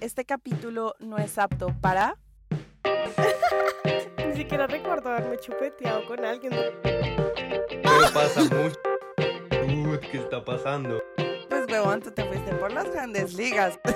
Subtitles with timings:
[0.00, 2.16] Este capítulo no es apto para...
[4.28, 6.52] Ni siquiera recuerdo haberme chupeteado con alguien.
[6.84, 8.78] Pero pasa mucho.
[9.66, 11.02] Uy, ¿qué está pasando?
[11.48, 13.80] Pues huevón, tú te fuiste por las grandes ligas.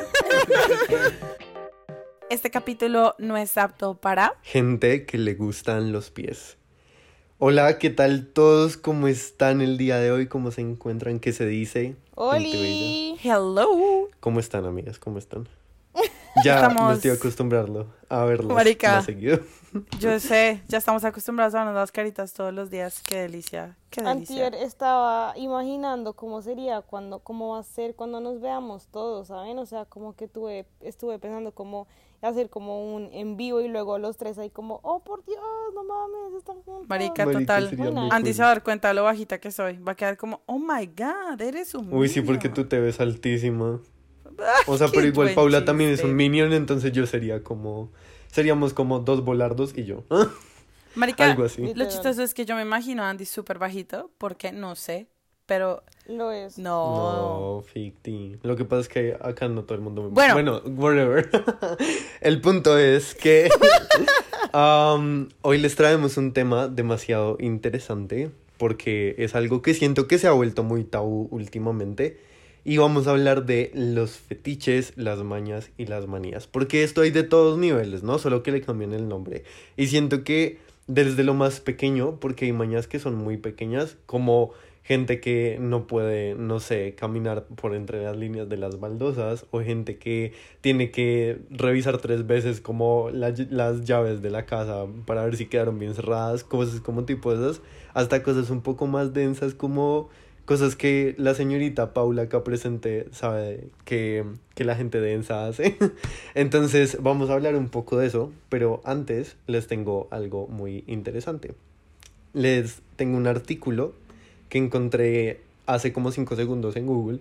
[2.30, 4.34] Este capítulo no es apto para...
[4.42, 6.56] Gente que le gustan los pies.
[7.38, 8.78] Hola, ¿qué tal todos?
[8.78, 10.26] ¿Cómo están el día de hoy?
[10.28, 11.20] ¿Cómo se encuentran?
[11.20, 11.82] ¿Qué se dice?
[11.82, 12.36] Gente bella.
[12.36, 13.18] ¡Oli!
[13.22, 14.08] Hello.
[14.20, 14.98] ¿Cómo están, amigas?
[14.98, 15.46] ¿Cómo están?
[16.44, 18.96] Ya Estamos- me estoy acostumbrarlo a verlas Marica.
[18.96, 19.40] más seguido.
[19.98, 23.02] Yo sé, ya estamos acostumbrados a vernos las caritas todos los días.
[23.02, 24.46] Qué delicia, qué delicia.
[24.46, 29.58] Antier estaba imaginando cómo sería cuando, cómo va a ser cuando nos veamos todos, ¿saben?
[29.58, 31.86] O sea, como que tuve, estuve pensando cómo
[32.22, 35.38] hacer como un en vivo y luego los tres ahí como, oh por Dios,
[35.74, 36.88] no mames, están juntos.
[36.88, 37.64] Marica, Marica, total.
[38.12, 38.34] Andy cool.
[38.34, 39.78] se va a dar cuenta de lo bajita que soy.
[39.78, 42.26] Va a quedar como, oh my god, eres un Uy, sí, niño".
[42.32, 43.80] porque tú te ves altísima.
[44.66, 47.90] O sea, pero igual Paula también es un minion, entonces yo sería como...
[48.30, 50.04] Seríamos como dos volardos y yo.
[50.94, 51.72] Marica, Algo así.
[51.74, 55.06] lo chistoso es que yo me imagino a Andy súper bajito, porque no sé,
[55.46, 56.58] pero Lo es.
[56.58, 57.58] no.
[57.58, 58.38] No, ficti.
[58.42, 60.34] Lo que pasa es que acá no todo el mundo me Bueno.
[60.34, 61.28] Bueno, whatever.
[62.20, 63.50] el punto es que
[64.54, 70.28] um, hoy les traemos un tema demasiado interesante porque es algo que siento que se
[70.28, 72.18] ha vuelto muy tabú últimamente
[72.64, 76.46] y vamos a hablar de los fetiches, las mañas y las manías.
[76.46, 78.18] Porque esto hay de todos niveles, ¿no?
[78.18, 79.44] Solo que le cambian el nombre.
[79.76, 84.52] Y siento que desde lo más pequeño, porque hay mañas que son muy pequeñas, como
[84.84, 89.60] gente que no puede, no sé, caminar por entre las líneas de las baldosas, o
[89.60, 95.24] gente que tiene que revisar tres veces como la- las llaves de la casa para
[95.24, 97.60] ver si quedaron bien cerradas, cosas como tipo esas,
[97.94, 100.08] hasta cosas un poco más densas como
[100.44, 105.76] cosas que la señorita Paula acá presente sabe que, que la gente densa hace.
[106.34, 111.54] Entonces vamos a hablar un poco de eso, pero antes les tengo algo muy interesante.
[112.32, 113.94] Les tengo un artículo
[114.48, 117.20] que encontré hace como 5 segundos en Google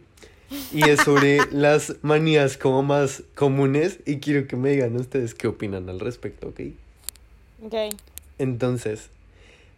[0.74, 5.48] y es sobre las manías como más comunes y quiero que me digan ustedes qué
[5.48, 6.60] opinan al respecto, ¿ok?
[7.64, 7.76] Ok.
[8.38, 9.10] Entonces,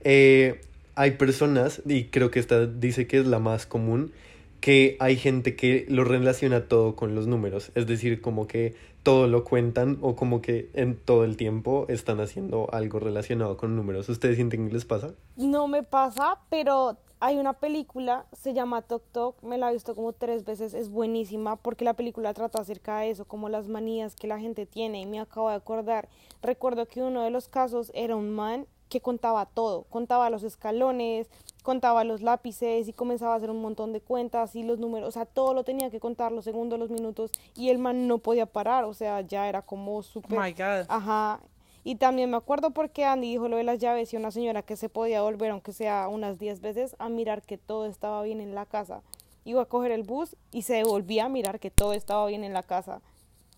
[0.04, 0.62] eh,
[0.96, 4.12] hay personas, y creo que esta dice que es la más común,
[4.60, 9.28] que hay gente que lo relaciona todo con los números, es decir, como que todo
[9.28, 14.08] lo cuentan o como que en todo el tiempo están haciendo algo relacionado con números.
[14.08, 15.14] ¿Ustedes sienten que les pasa?
[15.36, 19.96] No me pasa, pero hay una película, se llama Tok Tok, me la he visto
[19.96, 24.16] como tres veces, es buenísima porque la película trata acerca de eso, como las manías
[24.16, 26.08] que la gente tiene y me acabo de acordar,
[26.42, 31.28] recuerdo que uno de los casos era un man que contaba todo, contaba los escalones,
[31.64, 35.12] contaba los lápices y comenzaba a hacer un montón de cuentas y los números, o
[35.12, 38.46] sea, todo lo tenía que contar, los segundos, los minutos y el man no podía
[38.46, 40.40] parar, o sea, ya era como Oh súper...
[40.40, 40.86] my god.
[40.90, 41.40] Ajá.
[41.84, 44.76] Y también me acuerdo porque Andy dijo lo de las llaves y una señora que
[44.78, 48.54] se podía volver, aunque sea unas 10 veces, a mirar que todo estaba bien en
[48.54, 49.02] la casa.
[49.44, 52.54] Iba a coger el bus y se devolvía a mirar que todo estaba bien en
[52.54, 53.02] la casa.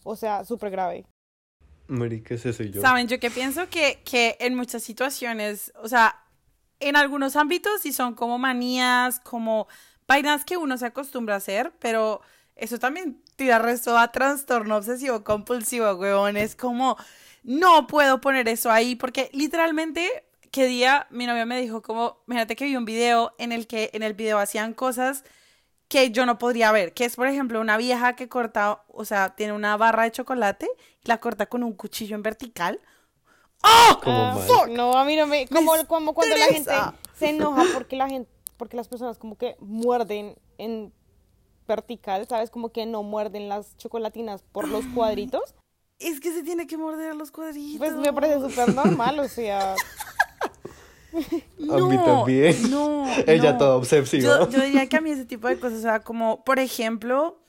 [0.05, 1.05] O sea, súper grave.
[1.87, 2.81] Marica, ese soy yo.
[2.81, 6.23] Saben, yo que pienso que, que en muchas situaciones, o sea,
[6.79, 9.67] en algunos ámbitos sí son como manías, como
[10.07, 12.21] vainas que uno se acostumbra a hacer, pero
[12.55, 16.37] eso también tira resto a trastorno obsesivo compulsivo, weón.
[16.37, 16.97] Es como,
[17.43, 22.55] no puedo poner eso ahí, porque literalmente, qué día mi novia me dijo como, mírate
[22.55, 25.23] que vi un video en el que en el video hacían cosas
[25.87, 29.35] que yo no podría ver, que es por ejemplo una vieja que corta, o sea,
[29.35, 30.67] tiene una barra de chocolate
[31.03, 32.79] y la corta con un cuchillo en vertical.
[33.63, 34.67] ¡Oh!
[34.69, 35.47] No, a mí no me...
[35.47, 36.73] Como, como cuando la gente
[37.15, 40.93] se enoja porque la gente, porque las personas como que muerden en
[41.67, 42.49] vertical, ¿sabes?
[42.49, 45.55] Como que no muerden las chocolatinas por los cuadritos.
[45.97, 47.77] Es que se tiene que morder los cuadritos.
[47.77, 49.75] Pues me parece súper normal, o sea...
[51.71, 52.69] A mí también.
[52.69, 53.57] No, Ella no.
[53.57, 54.39] toda obsesiva.
[54.39, 57.39] Yo, yo diría que a mí ese tipo de cosas, o sea, como, por ejemplo,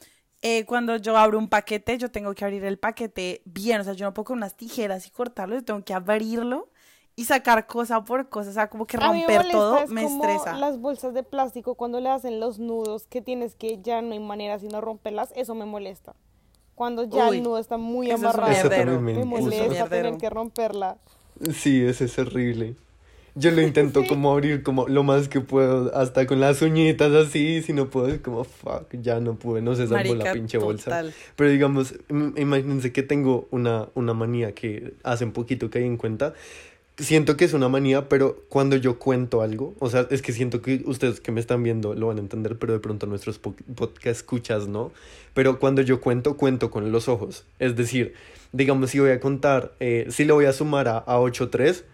[0.42, 3.94] eh, cuando yo abro un paquete, yo tengo que abrir el paquete bien, o sea,
[3.94, 6.68] yo no puedo con unas tijeras y cortarlo, yo tengo que abrirlo
[7.16, 9.78] y sacar cosa por cosa, o sea, como que A mí me romper molesta, todo
[9.78, 10.56] es me como estresa.
[10.58, 14.20] las bolsas de plástico cuando le hacen los nudos que tienes que ya no hay
[14.20, 16.14] manera sino romperlas, eso me molesta.
[16.74, 19.38] Cuando ya Uy, el nudo está muy eso es un amarrado, Eso también me me
[19.38, 20.98] Eso es un molesta tener que romperla.
[21.54, 22.76] Sí, ese es horrible.
[23.38, 27.60] Yo lo intento como abrir como lo más que puedo, hasta con las uñitas así,
[27.62, 30.84] si no puedo, es como fuck, ya no pude, no se salvó la pinche bolsa.
[30.84, 31.14] total.
[31.36, 35.84] Pero digamos, im- imagínense que tengo una, una manía que hace un poquito que hay
[35.84, 36.32] en cuenta.
[36.98, 40.62] siento que es una manía, pero cuando yo cuento algo, o sea, es que siento
[40.62, 43.54] que ustedes que me están viendo lo van a entender, pero de pronto nuestros po-
[43.74, 44.92] podcast escuchas, ¿no?
[45.34, 47.44] Pero cuando yo cuento, cuento con los ojos.
[47.58, 48.14] Es decir,
[48.52, 51.84] digamos, si voy a contar, eh, si le voy a sumar a, a 8, 3,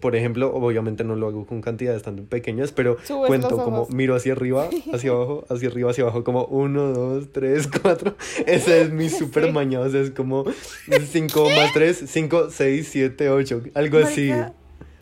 [0.00, 4.14] por ejemplo, obviamente no lo hago con cantidades tan pequeñas, pero Subes cuento como miro
[4.14, 8.16] hacia arriba, hacia abajo, hacia arriba, hacia abajo, como 1, 2, 3, 4.
[8.46, 10.44] Ese es mi super maña, o sea, es como
[10.88, 14.32] 5 más 3, 5, 6, 7, 8, algo así.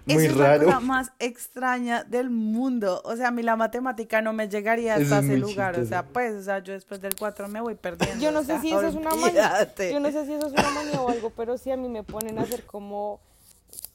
[0.04, 0.66] Muy Eso es raro.
[0.66, 3.00] la cosa más extraña del mundo.
[3.04, 5.78] O sea, a mí la matemática no me llegaría hasta es ese lugar.
[5.78, 8.20] O sea, pues, o sea, yo después del 4 me voy perdiendo.
[8.20, 9.72] Yo no o sé sea, si eso es una manía.
[9.90, 12.02] Yo no sé si eso es una manía o algo, pero sí a mí me
[12.02, 13.20] ponen a hacer como,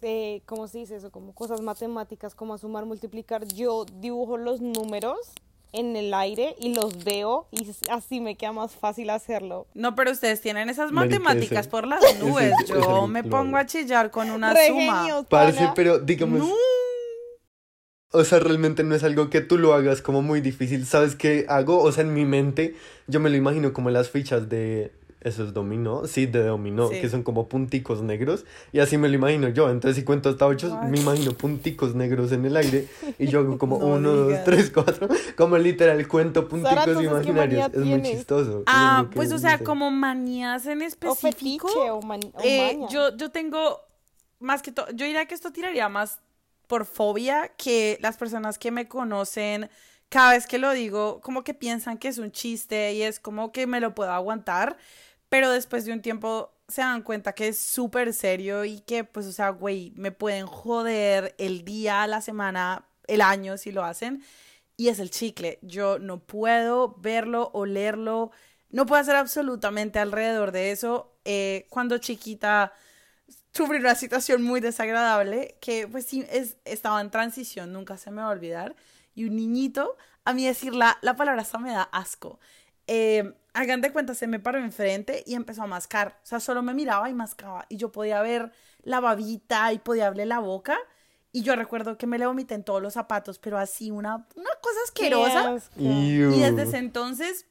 [0.02, 1.12] eh, ¿cómo se dice eso?
[1.12, 3.46] Como cosas matemáticas, como a sumar, multiplicar.
[3.48, 5.18] Yo dibujo los números
[5.74, 9.68] en el aire y los veo y así me queda más fácil hacerlo.
[9.74, 12.54] No, pero ustedes tienen esas matemáticas ese- por las nubes.
[12.64, 15.00] ese Yo me pongo a chillar con una Re suma.
[15.02, 16.54] genios, Parce, pero digamos, No.
[18.14, 20.86] o sea, realmente no es algo que tú lo hagas como muy difícil.
[20.86, 21.80] ¿Sabes qué hago?
[21.82, 22.76] O sea, en mi mente
[23.08, 24.94] yo me lo imagino como las fichas de
[25.28, 27.02] esos dominó, sí, de dominó, Sí.
[27.02, 29.70] que son como punticos negros, y así me lo imagino yo.
[29.70, 30.84] Entonces, si cuento hasta ocho, What?
[30.90, 32.88] me imagino punticos negros en el aire,
[33.20, 34.46] y yo hago como No uno, dos, digas.
[34.46, 35.08] tres, cuatro,
[35.38, 37.70] como literal cuento punticos ¿qué imaginarios.
[37.74, 38.60] Es muy chistoso.
[38.60, 41.68] es Ah, pues o sea, como manías en O específico.
[41.68, 42.88] fetiche o, man- o eh, maña.
[42.90, 43.82] yo, yo tengo
[44.40, 46.20] más que todo, yo diría que esto tiraría más
[46.68, 49.70] por fobia que las personas que me conocen,
[50.10, 53.52] cada vez que lo digo, como que piensan que es un chiste y es como
[53.52, 54.78] que me lo puedo aguantar,
[55.30, 59.26] pero después de un tiempo se dan cuenta que es súper serio y que, pues,
[59.26, 64.24] o sea, güey, me pueden joder el día, la semana, el año si lo hacen.
[64.76, 65.60] Y es el chicle.
[65.62, 68.32] Yo no puedo verlo, olerlo,
[68.70, 71.16] no puedo hacer absolutamente alrededor de eso.
[71.26, 72.74] Eh, cuando chiquita
[73.54, 78.22] sufrí una situación muy desagradable que pues sí es, estaba en transición, nunca se me
[78.22, 78.76] va a olvidar.
[79.16, 82.40] Y un niñito, a mí decir la, la palabra hasta me da asco.
[82.88, 86.20] Eh, hagan de cuenta, se me paró enfrente y empezó a mascar.
[86.24, 87.66] O sea, solo me miraba y mascaba.
[87.70, 88.52] Y yo podía ver
[88.84, 90.78] la babita y podía verle la boca.
[91.32, 94.50] Y yo recuerdo que me le vomité en todos los zapatos, pero así una, una
[94.62, 95.58] cosa asquerosa.
[95.76, 97.46] Y desde ese entonces,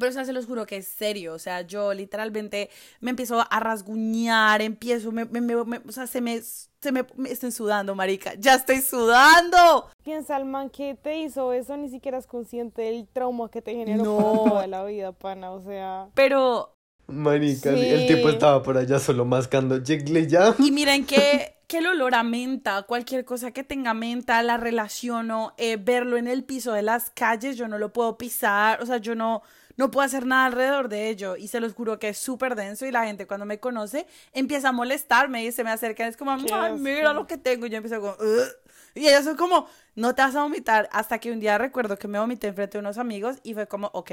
[0.00, 1.34] pero o sea, se los juro que es serio.
[1.34, 2.70] O sea, yo literalmente
[3.00, 7.06] me empiezo a rasguñar, empiezo, me, me- me- me- o sea, se me, se me,
[7.16, 8.34] me estoy sudando, marica.
[8.38, 9.88] Ya estoy sudando.
[10.02, 13.74] Piensa el man que te hizo eso, ni siquiera es consciente del trauma que te
[13.74, 14.16] generó No.
[14.16, 15.52] para toda la vida, pana.
[15.52, 16.74] O sea, Pero,
[17.06, 17.80] Marica, Sí.
[17.88, 20.54] el tipo estaba por allá solo mascando chicle ya.
[20.60, 25.52] y miren que, que el olor a menta, cualquier cosa que tenga menta, la relaciono,
[25.56, 28.98] eh, verlo en el piso de las calles, yo no lo puedo pisar, o sea,
[28.98, 29.42] yo no,
[29.76, 31.36] no puedo hacer nada alrededor de ello.
[31.36, 34.70] Y se los juro que es súper denso y la gente cuando me conoce empieza
[34.70, 37.66] a molestarme y se me acercan, es como, ay, mira lo que tengo.
[37.66, 38.48] Y yo empiezo como, "Ugh".
[38.94, 40.88] y ellos son como, no te vas a vomitar.
[40.92, 43.88] Hasta que un día recuerdo que me vomité enfrente de unos amigos y fue como,
[43.94, 44.12] ok,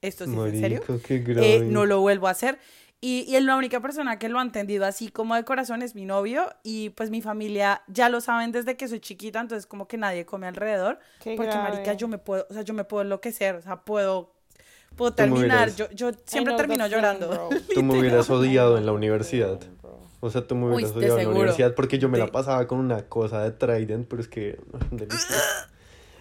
[0.00, 0.80] esto sí es en serio.
[1.06, 2.58] Qué Eh, no lo vuelvo a hacer.
[3.00, 6.06] Y, y la única persona que lo ha entendido así como de corazón es mi
[6.06, 9.98] novio y pues mi familia ya lo saben desde que soy chiquita, entonces como que
[9.98, 10.98] nadie come alrededor.
[11.20, 11.70] Qué porque grave.
[11.70, 14.32] marica, yo me puedo, o sea, yo me puedo enloquecer, o sea, puedo,
[14.96, 15.74] puedo terminar.
[15.76, 17.50] Yo, yo siempre termino llorando.
[17.74, 19.60] Tú me hubieras odiado en la universidad.
[20.20, 22.24] O sea, tú me Uy, hubieras de odiado en la universidad porque yo me De-
[22.24, 24.58] la pasaba con una cosa de Trident, pero es que...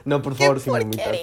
[0.03, 1.15] No, por favor, sin vomitar.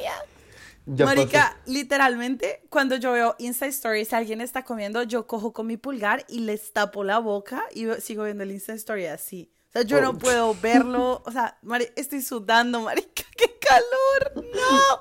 [0.87, 5.69] Ya Marica, literalmente, cuando yo veo Insta Stories, si alguien está comiendo, yo cojo con
[5.69, 9.53] mi pulgar y les tapo la boca y sigo viendo el Insta Story así.
[9.69, 10.00] O sea, yo Oh.
[10.00, 11.22] no puedo verlo.
[11.24, 14.44] O sea, mari- estoy sudando, marica, qué calor.
[14.53, 15.00] No.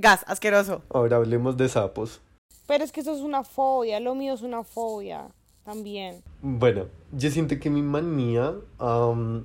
[0.00, 0.80] Gas, asqueroso.
[0.88, 2.22] Ahora hablemos de sapos.
[2.66, 5.28] Pero es que eso es una fobia, lo mío es una fobia
[5.62, 6.22] también.
[6.40, 8.54] Bueno, yo siento que mi manía...
[8.78, 9.44] am,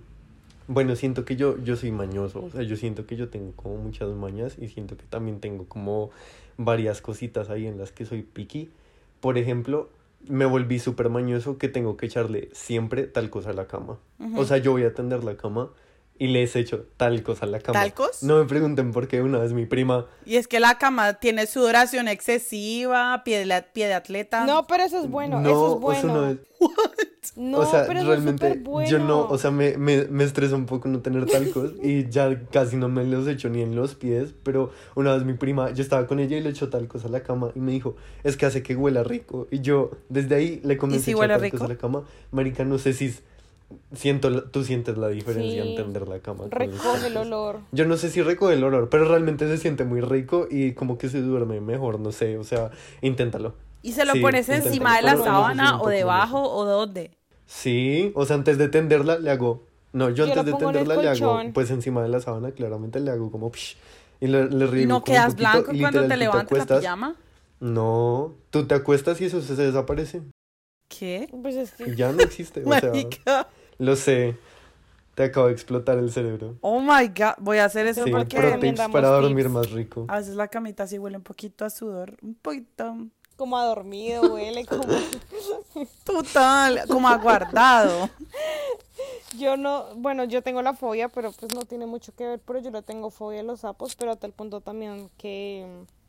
[0.68, 2.42] bueno, siento que yo, yo soy mañoso.
[2.46, 5.66] O sea, yo siento que yo tengo como muchas mañas y siento que también tengo
[5.66, 6.12] como
[6.56, 8.72] varias cositas ahí en las que soy picky.
[9.20, 9.90] Por ejemplo,
[10.26, 13.98] me volví súper mañoso que tengo que echarle siempre tal cosa a la cama.
[14.38, 15.70] O sea, yo voy a tender la cama
[16.18, 17.80] y les echo tal cosa a la cama.
[17.80, 18.24] ¿Talcos?
[18.24, 20.06] No me pregunten por qué una vez mi prima...
[20.26, 24.46] Y es que la cama tiene sudoración excesiva, pie de, la- pie de atleta.
[24.46, 26.22] No, pero eso es bueno, no, eso es o sea, bueno.
[26.22, 26.38] no es-
[27.36, 28.90] No, o sea, pero eso realmente es súper bueno.
[28.90, 32.48] yo no, o sea, me, me, me estresa un poco no tener talcos y ya
[32.52, 35.82] casi no me los echo ni en los pies, pero una vez mi prima, yo
[35.84, 38.46] estaba con ella y le echó talcos a la cama y me dijo, es que
[38.46, 41.64] hace que huela rico y yo desde ahí le comencé si a echar talcos rico?
[41.66, 43.22] a la cama, marica, no sé si s-
[43.94, 45.70] siento, la- tú sientes la diferencia Sí.
[45.70, 46.46] en tender la cama.
[46.50, 47.60] Recoge el olor.
[47.72, 50.98] Yo no sé si recoge el olor, pero realmente se siente muy rico y como
[50.98, 53.54] que se duerme mejor, no sé, o sea, inténtalo.
[53.82, 57.12] Y se lo Sí, pones inténtalo, encima de la sábana o debajo o de dónde.
[57.46, 60.96] Sí, o sea, antes de tenderla le hago No, yo, Yo antes la de tenderla
[60.98, 63.78] le hago, pues encima de la sábana, claramente le hago como psh,
[64.20, 66.80] y le, le ¿Y riego no quedas poquito, blanco y cuando te levantas la acuestas-
[66.82, 67.16] pijama?
[67.62, 70.22] No, tú te acuestas y eso se desaparece.
[70.88, 71.28] ¿Qué?
[71.42, 72.64] Pues es que ya no existe.
[72.66, 74.38] O sea, lo sé.
[75.16, 76.56] Te acabo de explotar el cerebro.
[76.60, 78.36] Oh my god, voy a hacer eso Sí, porque
[78.92, 79.54] para dormir tips.
[79.54, 80.06] más rico.
[80.10, 82.98] a veces la camita sí huele un poquito a sudor, un poquito.
[83.38, 84.84] como a dormido, huele como...
[86.04, 88.10] Total, como aguardado.
[89.38, 92.60] Yo no, bueno, yo tengo la fobia, pero pues no tiene mucho que ver, pero
[92.60, 95.66] yo le tengo fobia a los sapos, pero a tal punto también que...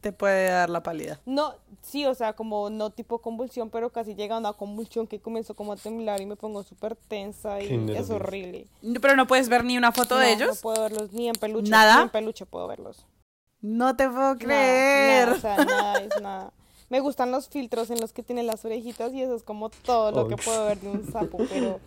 [0.07, 1.19] Te puede dar la pálida.
[1.27, 5.19] No, sí, o sea, como no tipo convulsión, pero casi llega a una convulsión que
[5.19, 8.69] comienzo como a temblar y me pongo súper tensa y Qué es horrible.
[9.03, 10.49] Pero no puedes ver ni una foto de ellos.
[10.49, 11.73] No puedo verlos ni en peluche.
[11.73, 11.97] ¿Nada?
[11.97, 13.05] Ni en peluche puedo verlos.
[13.61, 15.27] No te puedo creer.
[15.27, 16.53] nada, o sea, nada es nada.
[16.89, 20.13] Me gustan los filtros en los que tienen las orejitas y eso es como todo
[20.13, 21.81] lo que puedo ver de un sapo, pero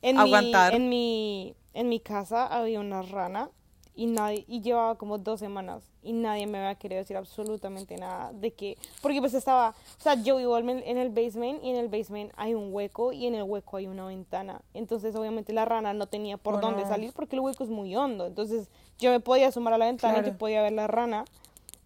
[0.00, 3.50] en mi, en mi en mi casa había una rana
[3.98, 8.32] y nadie y llevaba como dos semanas y nadie me había querido decir absolutamente nada
[8.32, 11.70] de que porque pues estaba, o sea, yo vivo en el- en el basement y
[11.70, 14.60] en el basement hay un hueco y en el hueco hay una ventana.
[14.72, 18.26] Entonces, obviamente la rana no tenía por dónde salir porque el hueco es muy hondo.
[18.26, 18.68] Entonces,
[19.00, 21.24] yo me podía asomar a la ventana y yo podía ver la rana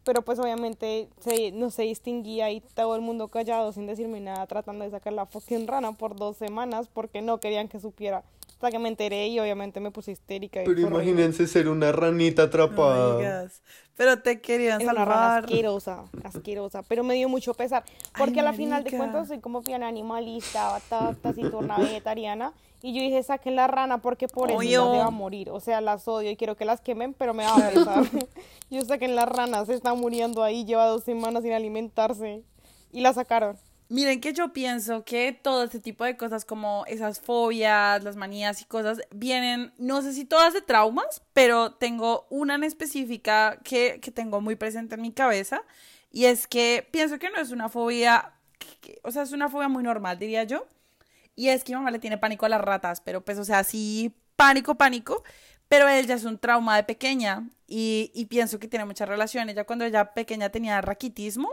[0.04, 4.45] pero pues obviamente se, no se distinguía y todo el mundo callado sin decirme nada
[4.49, 8.25] tratando de sacar la fucking rana por dos semanas porque no querían que supiera
[8.62, 12.42] hasta que me enteré y obviamente me puse histérica y Pero imagínense ser una ranita
[12.42, 13.49] No atrapada.
[13.97, 15.45] Pero te querían es una rana salvar.
[15.45, 17.85] asquerosa, asquerosa, pero me dio mucho pesar,
[18.16, 22.52] porque Ay, a la final de cuentas soy como bien animalista, ta- taciturna, vegetariana,
[22.83, 25.81] y yo dije, saquen la rana porque por eso las va a morir, o sea,
[25.81, 28.04] las odio y quiero que las quemen, pero me va a pesar.
[28.71, 32.45] yo saquen la rana, se está muriendo ahí, lleva dos semanas sin alimentarse,
[32.92, 33.57] y la sacaron.
[33.93, 38.63] Miren que yo pienso que todo este tipo de cosas como esas fobias, las manías
[38.63, 44.01] y cosas vienen, no sé si todas de traumas, pero tengo una en específica que,
[44.01, 45.63] que tengo muy presente en mi cabeza
[46.11, 48.33] y es que pienso que no es una fobia,
[48.81, 50.67] que- o sea, es una fobia muy normal, diría yo.
[51.37, 53.63] Y es que mi mamá le tiene pánico a las ratas, pero pues, o sea,
[53.65, 55.23] sí, pánico, pánico.
[55.69, 59.49] Pero ella es un trauma de pequeña y, y pienso que tiene mucha relación.
[59.51, 61.51] Ella cuando ella pequeña tenía raquitismo.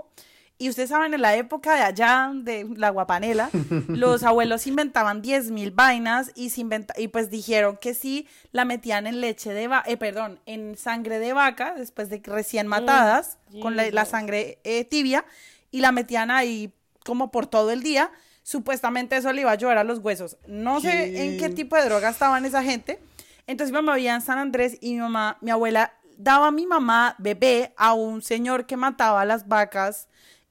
[0.62, 3.50] Y ustedes saben, en la época de allá, de la guapanela,
[3.88, 9.08] los abuelos inventaban 10.000 vainas y, se inventa y pues dijeron que sí la metían
[9.08, 13.38] en leche de vaca, eh, perdón, en sangre de vaca, después de que recién matadas,
[13.62, 15.24] con la, sangre eh, tibia,
[15.72, 16.74] y la metían ahí
[17.06, 18.12] como por todo el día.
[18.44, 20.36] Supuestamente eso le iba a ayudar a los huesos.
[20.46, 21.56] No sé en qué ¿Qué?
[21.56, 23.00] tipo de droga estaban esa gente.
[23.48, 26.68] Entonces mi mamá vivía en San Andrés y mi mamá, mi abuela daba a mi
[26.68, 30.10] mamá bebé a un señor que mataba a las vacas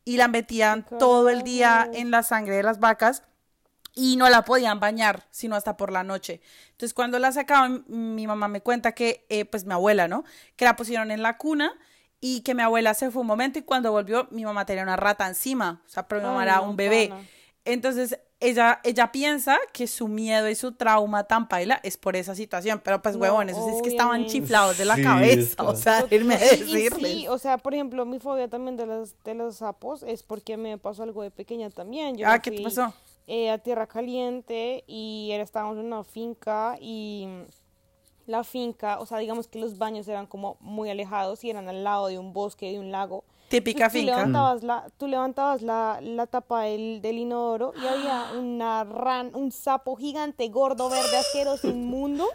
[0.08, 3.24] y la metían ¿Qué todo el día en la sangre de las vacas
[3.94, 6.40] y no la podían bañar sino hasta por la noche.
[6.70, 10.24] Entonces cuando la sacaban, mi mamá me cuenta que, eh, pues mi abuela, ¿no?
[10.56, 11.74] Que la pusieron en la cuna
[12.22, 14.96] y que mi abuela se fue un momento y cuando volvió mi mamá tenía una
[14.96, 17.08] rata encima, o sea, pero mi mamá Ay, era un bebé.
[17.10, 17.26] pana.
[17.66, 22.34] Entonces ella, ella piensa que su miedo y su trauma tan paila es por esa
[22.34, 25.62] situación, pero pues No, huevón, eso es que estaban chiflados de la Sí, cabeza, está.
[25.64, 26.94] o sea, irme a decirles.
[26.94, 30.56] sí, o sea, por ejemplo, mi fobia también de los, de los sapos es porque
[30.56, 32.16] me pasó algo de pequeña también.
[32.16, 32.92] Yo Ah, ¿qué te pasó?
[33.26, 37.26] eh, a Tierra Caliente y estábamos en una finca y
[38.26, 41.82] la finca, o sea, digamos que los baños eran como muy alejados y eran al
[41.82, 43.24] lado de un bosque, de un lago.
[43.48, 44.16] Típica tú finca.
[44.16, 49.50] levantabas la, tú levantabas la, la tapa del, del inodoro y había una ran, un
[49.52, 52.26] sapo gigante, gordo, verde, asqueroso, inmundo.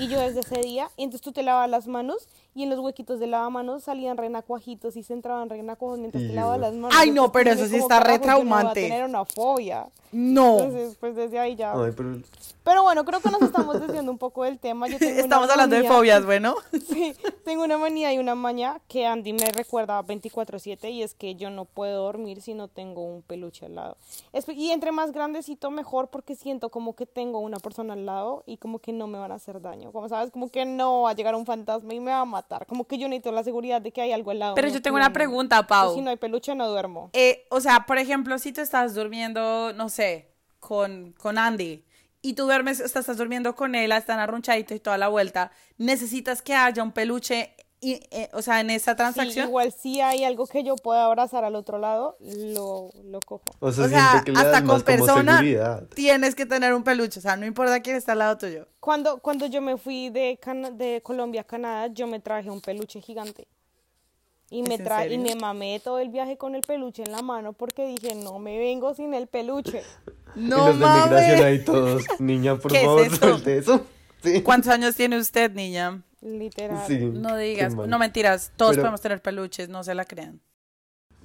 [0.00, 2.78] Y yo desde ese día, y entonces tú te lavas las manos y en los
[2.78, 6.34] huequitos de lavamanos salían renacuajitos y se entraban renacuajos mientras te Iu.
[6.36, 6.96] lavas las manos.
[6.98, 8.82] Ay, no, Entonces, pero eso sí "¿Cómo está re yo no a traumante".
[8.82, 9.88] tener una fobia.
[10.12, 10.58] No.
[10.60, 11.72] Entonces, pues desde ahí ya.
[11.72, 12.16] Ay, pero
[12.64, 14.88] Pero bueno, creo que nos estamos desviando un poco del tema.
[14.88, 16.54] Yo tengo Estamos hablando de manía- fobias, bueno.
[16.88, 17.14] Sí,
[17.44, 21.50] tengo una manía y una maña que Andy me recuerda 24/7 y es que yo
[21.50, 23.96] no puedo dormir si no tengo un peluche al lado.
[24.54, 28.56] Y entre más grandecito mejor porque siento como que tengo una persona al lado y
[28.56, 29.92] como que no me van a hacer daño.
[29.92, 32.66] Como sabes, como que no va a llegar un fantasma y me va a matar.
[32.66, 34.54] Como que yo necesito la seguridad de que hay algo al lado.
[34.54, 35.94] Pero mío yo tengo una pregunta, Pau.
[35.94, 37.10] Si no hay peluche no duermo.
[37.12, 41.84] Eh, o sea, por ejemplo, si tú estás durmiendo, no sé, con, con Andy
[42.22, 45.52] y tú duermes, o sea, estás durmiendo con él, están arrunchaditos y toda la vuelta,
[45.78, 49.48] necesitas que haya un peluche, y, eh, o sea, en esa Sí, transacción.
[49.48, 53.44] igual si hay algo que yo pueda abrazar al otro lado, lo, lo cojo.
[53.60, 55.42] o sea, o sea, siento que le hasta con persona
[55.94, 58.66] tienes que tener un peluche, o sea, no importa quién está al lado tuyo.
[58.80, 62.60] Cuando, cuando yo me fui de, Cana- de Colombia a Canadá, yo me traje un
[62.60, 63.46] peluche gigante.
[64.48, 67.20] Y ¿Es me, tra y me mamé todo el viaje con el peluche en la
[67.20, 69.82] mano porque dije, no me vengo sin el peluche.
[70.36, 71.40] y No los de migración mames.
[71.42, 72.02] ahí todos.
[72.20, 73.16] Niña, por ¿Qué es favor, eso?
[73.16, 73.86] suelte eso.
[74.22, 74.42] Sí.
[74.42, 76.02] ¿Cuántos años tiene usted, niña?
[76.26, 76.84] Literal.
[76.88, 80.40] Sí, No digas, no mentiras, todos Pero- podemos tener peluches, no se la crean.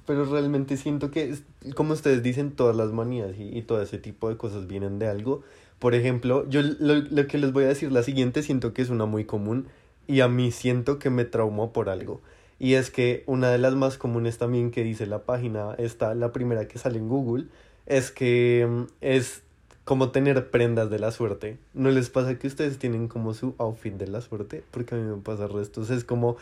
[0.06, 1.36] Pero realmente siento que,
[1.74, 5.08] como ustedes dicen, todas las manías y, y todo ese tipo de cosas vienen de
[5.08, 5.42] algo.
[5.78, 8.90] Por ejemplo, yo lo, lo que les voy a decir, la siguiente, siento que es
[8.90, 9.66] una muy común
[10.06, 12.20] y a mí siento que me traumó por algo.
[12.58, 16.32] Y es que una de las más comunes también que dice la página, esta, la
[16.32, 17.46] primera que sale en Google,
[17.86, 19.42] es que mm, es
[19.84, 21.58] como tener prendas de la suerte.
[21.74, 24.62] ¿No les pasa que ustedes tienen como su outfit de la suerte?
[24.70, 25.90] Porque a mí me pasa restos.
[25.90, 26.36] Es como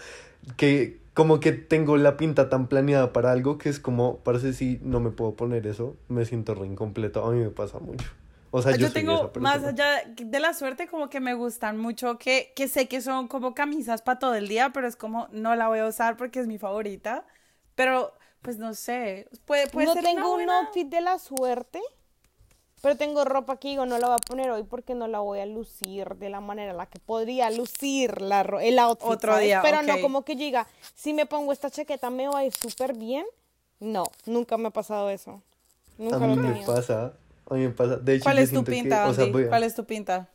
[0.56, 4.78] que como que tengo la pinta tan planeada para algo que es como, parece si
[4.82, 7.24] no me puedo poner eso, me siento re incompleto.
[7.24, 8.08] A mí me pasa mucho.
[8.52, 12.18] O sea, yo, yo tengo, más allá de la suerte, como que me gustan mucho,
[12.18, 15.54] que, que sé que son como camisas para todo el día, pero es como, no
[15.56, 17.24] la voy a usar porque es mi favorita.
[17.74, 21.18] Pero, pues no sé, puede, puede no ser tengo una un buena- outfit de la
[21.18, 21.80] suerte,
[22.82, 25.40] pero tengo ropa que digo, no la voy a poner hoy porque no la voy
[25.40, 29.08] a lucir de la manera en la que podría lucir la, el outfit.
[29.08, 29.46] Otro ¿sabes?
[29.46, 32.44] día, Pero no como que yo diga, si me pongo esta chaqueta me va a
[32.44, 33.26] ir súper bien.
[33.80, 35.42] No, nunca me ha pasado eso.
[35.98, 36.66] Nunca A mí me tenido.
[36.66, 37.12] pasa,
[37.48, 37.96] a mí me pasa.
[37.96, 39.32] De hecho, ¿Cuál yo es tu siento que, pinta, o sea, Andy?
[39.32, 40.28] voy a- ¿Cuál es tu pinta?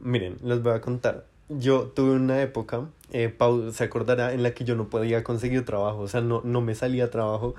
[0.00, 1.26] Miren, les voy a contar.
[1.48, 5.64] Yo tuve una época, eh, Pau se acordará, en la que yo no podía conseguir
[5.64, 7.54] trabajo, o sea, no, no me salía trabajo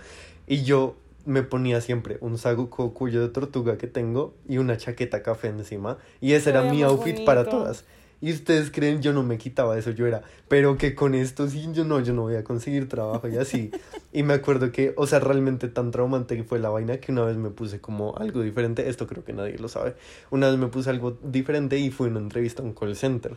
[0.48, 4.78] y yo me ponía siempre un saco co- cuello de tortuga que tengo y una
[4.78, 7.86] chaqueta café encima y ese Se era mi outfit para todas.
[8.22, 11.68] Y ustedes creen, yo no me quitaba eso, yo era, pero que con esto sí,
[11.74, 13.72] yo no, yo no voy a conseguir trabajo y así.
[14.14, 17.26] Y me acuerdo que, o sea, realmente tan traumante que fue la vaina que una
[17.26, 19.96] vez me puse como algo diferente, esto creo que nadie lo sabe,
[20.32, 23.36] una vez me puse algo diferente y fue una entrevista a un call center.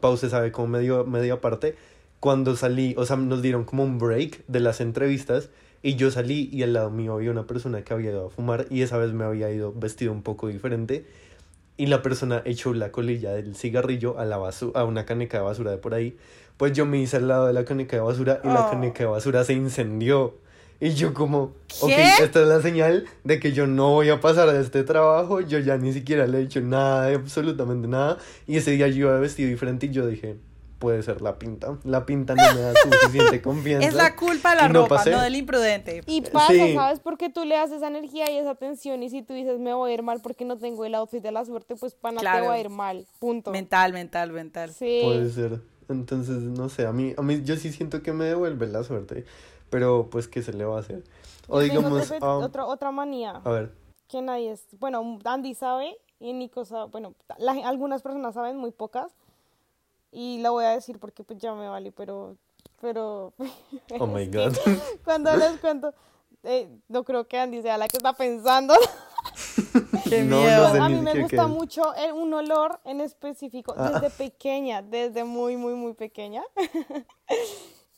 [0.00, 1.76] Pau se sabe como medio, media parte,
[2.20, 5.48] cuando salí, o sea, nos dieron como un break de las entrevistas
[5.82, 8.66] y yo salí y al lado mío había una persona que había ido a fumar
[8.70, 11.04] y esa vez me había ido vestido un poco diferente
[11.76, 15.44] y la persona echó la colilla del cigarrillo a la basura, a una caneca de
[15.44, 16.16] basura de por ahí.
[16.56, 18.70] Pues yo me hice al lado de la caneca de basura y la Oh.
[18.70, 20.34] caneca de basura se incendió.
[20.80, 22.12] Y yo como, ok, ¿Qué?
[22.24, 25.58] esta es la señal de que yo no voy a pasar de este trabajo, yo
[25.60, 28.18] ya ni siquiera le he hecho nada, absolutamente nada.
[28.48, 30.36] Y ese día yo iba vestido diferente y yo dije,
[30.82, 31.78] puede ser la pinta.
[31.84, 33.86] La pinta no me da suficiente confianza.
[33.86, 35.12] Es la culpa de la no ropa, pasé.
[35.12, 36.02] no del imprudente.
[36.06, 36.74] Y pasa, Sí.
[36.74, 36.98] ¿sabes?
[36.98, 39.92] Porque tú le das esa energía y esa tensión y si tú dices me voy
[39.92, 42.46] a ir mal porque no tengo el outfit de la suerte, pues pana te Claro.
[42.46, 43.06] va a ir mal.
[43.20, 43.52] Punto.
[43.52, 44.72] Mental, mental, mental.
[44.72, 45.00] Sí.
[45.04, 45.60] Puede ser.
[45.88, 49.24] Entonces, no sé, a mí, a mí yo sí siento que me devuelve la suerte.
[49.70, 51.02] Pero pues, ¿qué se le va a hacer?
[51.48, 53.72] O Yo digamos, otra, ah, otra, otra manía a ver,
[54.08, 54.66] que nadie es.
[54.78, 56.90] Bueno, Andy sabe y Nico sabe.
[56.90, 59.12] Bueno, la- algunas personas saben, muy pocas.
[60.12, 62.36] Y la voy a decir porque pues ya me vale, pero.
[62.80, 63.32] Pero.
[63.98, 64.54] oh my god.
[65.04, 65.92] cuando les cuento.
[66.44, 68.74] eh, no creo que Andy sea la que está pensando.
[70.08, 70.72] Qué No, no miedo.
[70.72, 73.88] sé a mí me gusta mucho el- un olor en específico Ah.
[74.00, 76.42] desde pequeña, desde muy, muy, muy pequeña.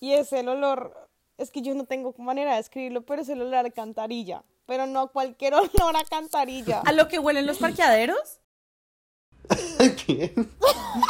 [0.01, 3.41] y es el olor, es que yo no tengo manera de describirlo, pero es el
[3.41, 4.45] olor a alcantarilla.
[4.67, 6.81] Pero no cualquier olor a cantarilla.
[6.87, 8.41] ¿A lo que huelen los parqueaderos?
[10.07, 10.35] ¿Qué?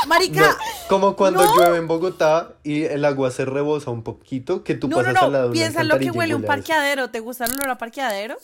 [0.09, 0.57] Marica, No,
[0.89, 1.57] como cuando no.
[1.57, 5.23] llueve en Bogotá y el agua se rebosa un poquito, que tú no, no, pasas
[5.23, 7.11] al lado piensa lo que huele un huele parqueadero.
[7.11, 8.37] ¿Te gusta el olor a parqueadero?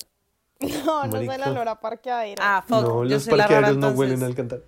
[0.61, 1.50] No, no Marica.
[1.50, 2.42] olor a parqueadero.
[2.44, 3.98] Ah, fuck, No, yo los soy la rara parqueaderos no entonces.
[3.98, 4.66] huelen a alcantarilla.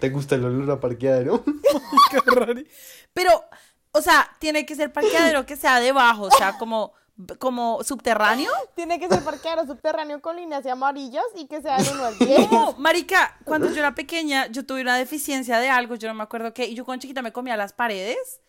[0.00, 1.44] ¿Te gusta el olor a parqueadero?
[3.12, 3.44] Pero,
[3.92, 6.92] o sea, tiene que ser parqueadero que sea debajo, o sea, como,
[7.38, 8.50] como subterráneo.
[8.74, 12.50] Tiene que ser parqueadero subterráneo con líneas amarillas y que sea el 1 al 10.
[12.50, 16.22] No, marica, cuando yo era pequeña, yo tuve una deficiencia de algo, yo no me
[16.22, 18.40] acuerdo qué, y yo cuando chiquita me comía las paredes.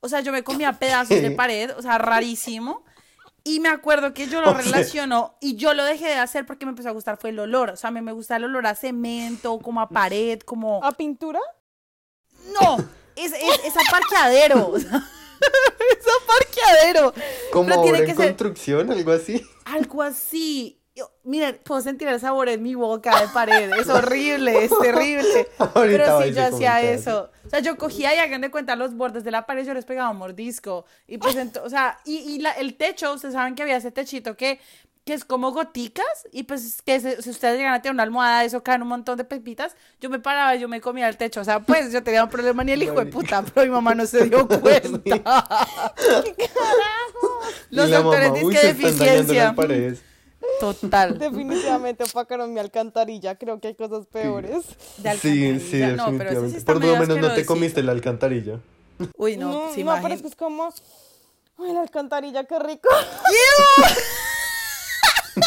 [0.00, 2.84] O sea, yo me comía pedazos de pared, o sea, rarísimo.
[3.46, 6.70] Y me acuerdo que yo lo relaciono y yo lo dejé de hacer porque me
[6.70, 7.70] empezó a gustar fue el olor.
[7.70, 10.82] O sea, a mí me gusta el olor a cemento, como a pared, como...
[10.82, 11.40] ¿A pintura?
[12.58, 12.78] No,
[13.16, 14.70] es, es, es a parqueadero.
[14.70, 15.06] o sea,
[15.98, 17.14] es a parqueadero.
[17.52, 19.46] Como Pero tiene obra que en ser construcción, algo así.
[19.64, 20.80] algo así.
[20.96, 23.72] Yo- miren, puedo sentir el sabor en mi boca de pared.
[23.80, 25.48] Es horrible, es terrible.
[25.58, 27.30] Ahorita Pero sí, yo hacía eso.
[27.44, 29.84] O sea, yo cogía y hagan de cuenta los bordes de la pared, yo les
[29.84, 30.84] pegaba un mordisco.
[31.08, 34.36] Y pues, o sea, y, y la- el techo, ustedes saben que había ese techito
[34.36, 34.60] que,
[35.04, 36.06] que es como goticas.
[36.32, 39.16] Y pues, que se- si ustedes llegan a tener una almohada, eso caen un montón
[39.18, 39.76] de pepitas.
[40.00, 41.40] Yo me paraba y yo me comía el techo.
[41.40, 43.94] O sea, pues yo tenía un problema ni el hijo de puta, pero mi mamá
[43.94, 45.44] no se dio cuenta.
[47.70, 49.44] Los Y la doctores dicen "Uy, que deficiencia.
[49.44, 50.02] las paredes".
[50.60, 51.18] Total.
[51.18, 53.34] Definitivamente opacaron mi alcantarilla.
[53.36, 54.64] Creo que hay cosas peores.
[54.98, 55.80] De Sí, sí.
[55.80, 56.58] No, sí definitivamente.
[56.58, 58.60] está Por lo menos no te comiste la alcantarilla.
[59.16, 60.72] Uy, no, No, sí, no, pero es que es como.
[61.58, 62.88] Ay, la alcantarilla, qué rico.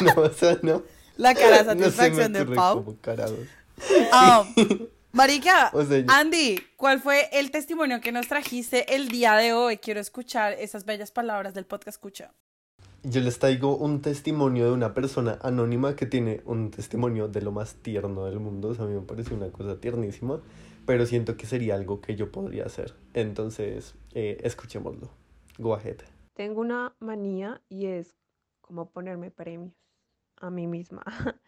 [0.16, 0.84] No, o sea, no.
[1.18, 2.98] La cara de No se me satisfacción de ocurre Pau.
[4.12, 4.46] Ah,
[5.14, 9.54] Marica, O sea, yo- Andy, ¿cuál fue el testimonio que nos trajiste el día de
[9.54, 9.78] hoy?
[9.78, 12.34] Quiero escuchar esas bellas palabras del podcast escucha.
[13.04, 17.52] Yo les traigo un testimonio de una persona anónima que tiene un testimonio de lo
[17.52, 18.70] más tierno del mundo.
[18.70, 20.42] O sea, a mí me parece una cosa tiernísima,
[20.86, 22.94] pero siento que sería algo que yo podría hacer.
[23.14, 25.10] Entonces, eh, escuchémoslo.
[25.58, 25.98] Go ahead.
[26.36, 28.16] Tengo una manía y es
[28.62, 29.74] como ponerme premios
[30.42, 31.04] a mí misma.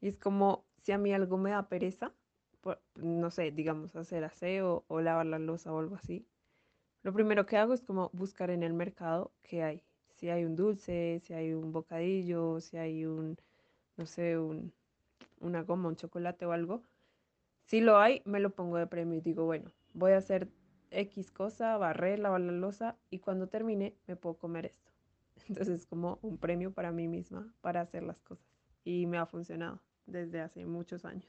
[0.00, 2.12] Y es como si a mí algo me da pereza,
[2.60, 6.26] por- no sé, digamos hacer aseo o lavar la loza o algo así.
[7.02, 9.84] Lo primero que hago es como buscar en el mercado qué hay.
[10.16, 13.36] Si hay un dulce, si hay un bocadillo, si hay un,
[13.96, 14.72] no sé, un,
[15.40, 16.82] una goma, un chocolate o algo.
[17.64, 20.48] Si lo hay, me lo pongo de premio y digo, bueno, voy a hacer
[20.92, 24.91] X cosa, barrer, lavar la loza y cuando termine me puedo comer esto.
[25.48, 28.46] Entonces es como un premio para mí misma para hacer las cosas
[28.84, 31.26] y me ha funcionado desde hace muchos años.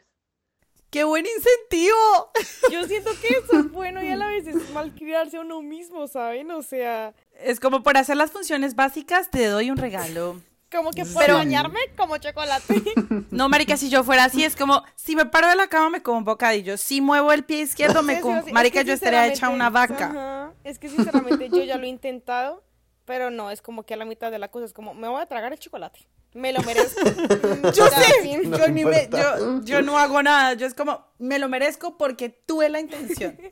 [0.90, 2.32] ¡Qué buen incentivo!
[2.72, 6.08] Yo siento que eso es bueno y a la vez es malcriarse a uno mismo,
[6.08, 6.52] ¿saben?
[6.52, 10.40] O sea, Es como por hacer las funciones básicas te doy un regalo.
[10.72, 11.32] como que por Sí.
[11.32, 12.82] bañarme como chocolate.
[13.32, 16.04] No, marica, si yo fuera así, es como, si me paro de la cama me
[16.04, 18.88] como un bocadillo, si muevo el pie izquierdo me como, sí, sí, es marica, que
[18.90, 20.08] yo estaría hecha una vaca.
[20.10, 22.64] Ajá, Es que sinceramente yo ya lo he intentado,
[23.06, 25.22] pero no, es como que a la mitad de la cosa es como, me voy
[25.22, 26.00] a tragar el chocolate.
[26.34, 27.00] Me lo merezco.
[27.76, 28.38] Yo sé.
[28.48, 31.96] No yo, ni me- yo, yo no hago nada, yo es como, me lo merezco
[31.98, 33.38] porque tuve la intención.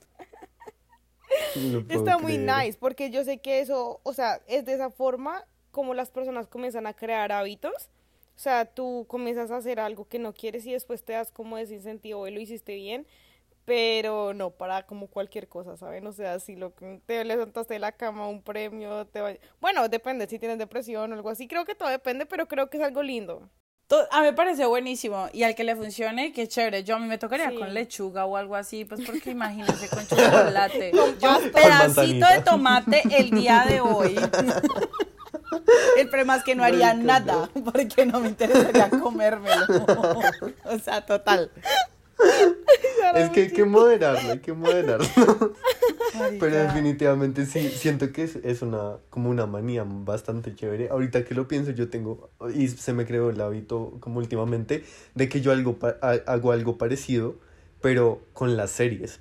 [1.56, 2.66] No Está muy creer.
[2.66, 6.48] nice, porque yo sé que eso, o sea, es de esa forma como las personas
[6.48, 7.90] comienzan a crear hábitos.
[8.36, 11.58] O sea, tú comienzas a hacer algo que no quieres y después te das como
[11.58, 13.08] ese incentivo y lo hiciste bien,
[13.72, 16.06] pero no para como cualquier cosa, ¿saben?
[16.06, 16.74] O sea, si lo
[17.06, 19.32] te levantaste de la cama, un premio, te va...
[19.62, 22.76] Bueno, depende si tienes depresión o algo así, creo que todo depende, pero creo que
[22.76, 23.50] es algo lindo.
[24.12, 26.84] A mí me parece buenísimo y al que le funcione, qué chévere.
[26.84, 27.56] Yo a mí me tocaría Sí.
[27.56, 30.92] con lechuga o algo así, pues porque imagínense con chocolate.
[31.22, 34.20] Yo un pedacito de tomate el día de hoy.
[35.98, 39.66] El problema es que no haría nada porque no me interesaría comérmelo.
[40.66, 41.50] O sea, total.
[43.16, 45.08] Es que hay que moderarlo, hay que moderarlo.
[46.40, 50.90] Pero definitivamente sí, siento que es, es una, como una manía bastante chévere.
[50.90, 54.84] Ahorita que lo pienso, yo tengo, y se me creó el hábito como últimamente,
[55.16, 57.36] de que yo algo hago algo parecido,
[57.82, 59.20] pero con las series.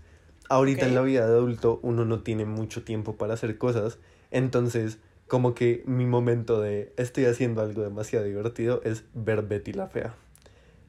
[0.48, 3.98] Ahorita en la vida de adulto uno no tiene mucho tiempo para hacer cosas,
[4.30, 9.86] entonces como que mi momento de estoy haciendo algo demasiado divertido es ver Betty la
[9.86, 10.14] Fea.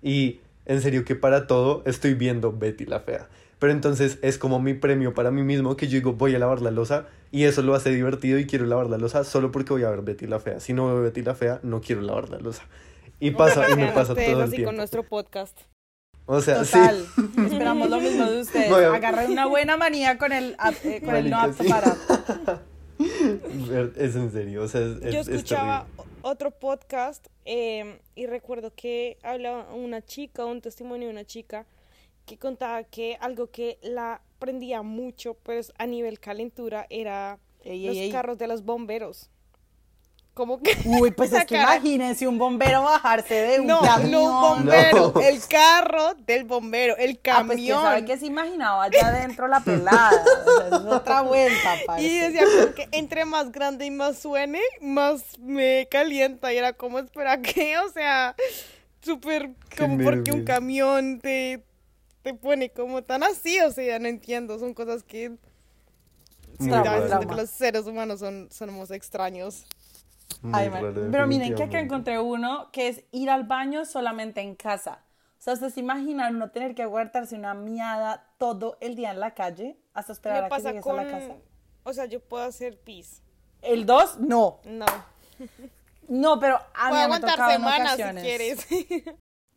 [0.02, 3.28] Y en serio que para todo estoy viendo Betty la Fea.
[3.60, 6.62] Pero entonces es como mi premio para mí mismo que yo digo voy a lavar
[6.62, 9.84] la losa y eso lo hace divertido y quiero lavar la losa solo porque voy
[9.84, 10.60] a ver Betty la Fea.
[10.60, 12.64] Si no veo Betty la Fea no quiero lavar la losa.
[13.20, 14.70] Y pasa y me pasa ustedes todo el así tiempo.
[14.70, 15.56] con nuestro podcast.
[16.26, 17.06] O sea, Total.
[17.46, 18.70] Esperamos lo mismo de ustedes.
[18.70, 18.94] Bueno.
[18.94, 21.70] Agarré una buena manía con el, eh, con el no apto sí.
[21.70, 21.96] para.
[23.98, 25.88] Es en serio, o sea, es, es- Yo es escuchaba.
[26.24, 31.66] Otro podcast eh, y recuerdo que hablaba una chica, un testimonio de una chica
[32.26, 37.96] que contaba que algo que la prendía mucho, pues a nivel calentura, era Ey, los
[37.96, 38.12] ey, ey.
[38.12, 39.30] carros de los bomberos.
[40.42, 41.76] Como que Uy, pues es que cara.
[41.76, 44.12] imagínense un bombero bajarse de un no, camión.
[44.12, 45.22] no un bombero, No.
[45.22, 47.84] el carro del bombero, el Ah, pues que camión.
[47.84, 50.10] sabe que se imaginaba allá adentro la pelada.
[50.10, 52.02] O sea, es otra vuelta, parce.
[52.04, 56.52] Y decía como que entre más grande y más suene, más me calienta.
[56.52, 57.78] Y era como, espera, ¿qué?
[57.78, 58.36] O sea,
[59.04, 61.64] súper Qué como porque un camión te,
[62.24, 63.60] te pone como tan así.
[63.60, 64.58] O sea, no entiendo.
[64.58, 65.34] Son cosas que...
[66.60, 69.68] Sí, los seres humanos son, somos extraños.
[70.42, 74.42] Muy Ay, raro, Pero miren que acá encontré uno que es ir al baño solamente
[74.42, 75.04] en casa.
[75.40, 79.20] O sea, ¿ustedes se imaginan no tener que aguantarse una miada todo el día en
[79.20, 81.00] la calle hasta esperar a que llegues con...
[81.00, 81.34] a la casa?
[81.84, 83.22] O sea, yo puedo hacer pis.
[83.62, 84.60] El 2, no.
[84.66, 84.86] No.
[86.08, 88.24] No, pero a mí Puedo me ha aguantar tocado en semanas si ocasiones.
[88.24, 88.68] quieres.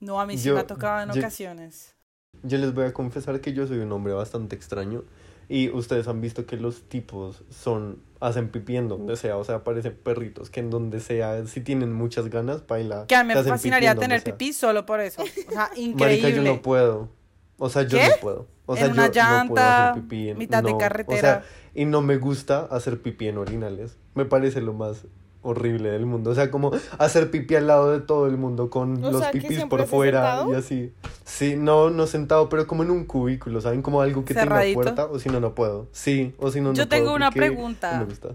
[0.00, 1.94] No, a mí sí Yo- me ha tocado en yo- ocasiones.
[2.42, 5.02] Yo les voy a confesar que yo soy un hombre bastante extraño
[5.48, 9.64] y ustedes han visto que los tipos son hacen pipí en donde sea, o sea,
[9.64, 13.06] parecen perritos que en donde sea, si tienen muchas ganas, baila.
[13.06, 15.22] Que a mí me fascinaría tener pipí solo por eso.
[15.22, 16.22] O sea, increíble.
[16.22, 17.10] Marica, yo no puedo.
[17.58, 18.08] O sea, yo ¿Qué?
[18.08, 18.46] no puedo.
[18.66, 21.18] O sea, En una yo no puedo llanta, hacer pipí en- mitad de no, carretera.
[21.18, 23.96] O sea, y no me gusta hacer pipí en orinales.
[24.14, 25.04] Me parece lo más
[25.44, 26.30] horrible del mundo.
[26.30, 29.30] O sea, como hacer pipí al lado de todo el mundo con O los sea,
[29.30, 30.52] pipis por fuera sentado.
[30.52, 30.92] y así.
[31.24, 33.82] Sí, no, no sentado, pero como en un cubículo, ¿saben?
[33.82, 34.80] Como algo que Cerradito.
[34.80, 35.88] tenga puerta, o si no, no puedo.
[35.92, 37.98] Sí, o si no, no Yo puedo tengo una pregunta.
[37.98, 38.34] me gusta.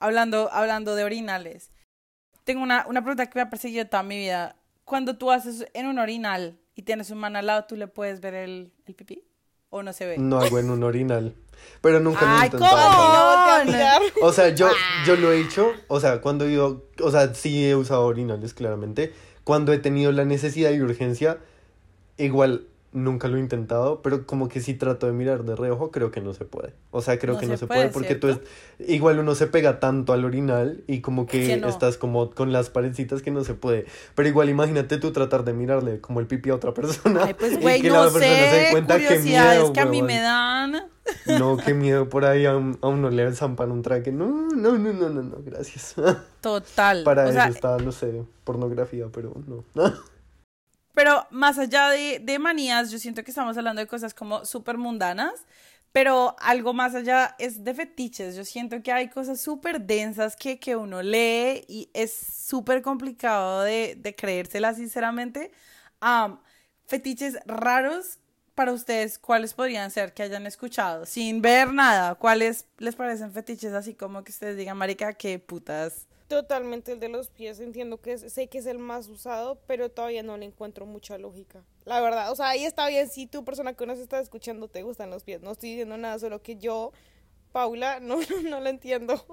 [0.00, 1.70] hablando, hablando de orinales.
[2.44, 4.56] Tengo una, una pregunta que me ha perseguido toda mi vida.
[4.84, 8.20] Cuando tú haces en un orinal y tienes un man al lado, ¿tú le puedes
[8.20, 9.22] ver el, el pipí?
[9.70, 10.18] ¿O no se ve?
[10.18, 11.34] No hago en un orinal.
[11.80, 12.76] Pero nunca lo he Ay, intentado.
[12.76, 13.72] ¿cómo?
[13.72, 14.26] No.
[14.26, 14.68] O sea, yo,
[15.06, 19.12] yo lo he hecho, o sea, cuando yo, o sea, sí he usado orinales, claramente.
[19.44, 21.38] Cuando he tenido la necesidad y urgencia,
[22.16, 26.10] igual nunca lo he intentado, pero como que si trato de mirar de reojo, creo
[26.10, 26.72] que no se puede.
[26.90, 28.36] O sea, creo No que no se se puede, porque tú es,
[28.78, 28.92] ¿cierto?
[28.92, 31.68] igual uno se pega tanto al orinal y como que Que no.
[31.68, 33.84] estás como con las paredcitas que no se puede.
[34.14, 37.24] Pero igual imagínate tú tratar de mirarle como el pipi a otra persona.
[37.26, 39.72] Ay, pues y güey, que no la persona se dé sé, cuenta, qué curiosidades miedo,
[39.74, 40.72] que a mí me dan.
[41.38, 44.12] No, qué miedo por ahí a, un- a uno le zampan un traje.
[44.12, 45.94] No, no, no, no, no, no, gracias.
[46.40, 47.04] Total.
[47.04, 49.64] Para o eso sea, está, no sé, pornografía, pero no.
[50.98, 54.78] Pero más allá de, de manías, yo siento que estamos hablando de cosas como súper
[54.78, 55.32] mundanas,
[55.92, 58.34] pero algo más allá es de fetiches.
[58.34, 63.62] Yo siento que hay cosas súper densas que, que uno lee y es súper complicado
[63.62, 65.52] de, de creérselas, sinceramente.
[66.00, 66.40] Am,
[66.84, 68.18] fetiches raros
[68.56, 71.06] para ustedes, ¿cuáles podrían ser que hayan escuchado?
[71.06, 76.07] Sin ver nada, ¿cuáles les parecen fetiches así como que ustedes digan, marica, qué putas?
[76.28, 79.90] Totalmente el de los pies, entiendo que es- sé que es el más usado, pero
[79.90, 81.64] todavía no le encuentro mucha lógica.
[81.86, 84.82] La verdad, o sea, ahí está bien si tu persona que nos está escuchando te
[84.82, 85.40] gustan los pies.
[85.40, 86.92] No estoy diciendo nada, solo que yo,
[87.52, 89.24] Paula, no, no, no lo entiendo.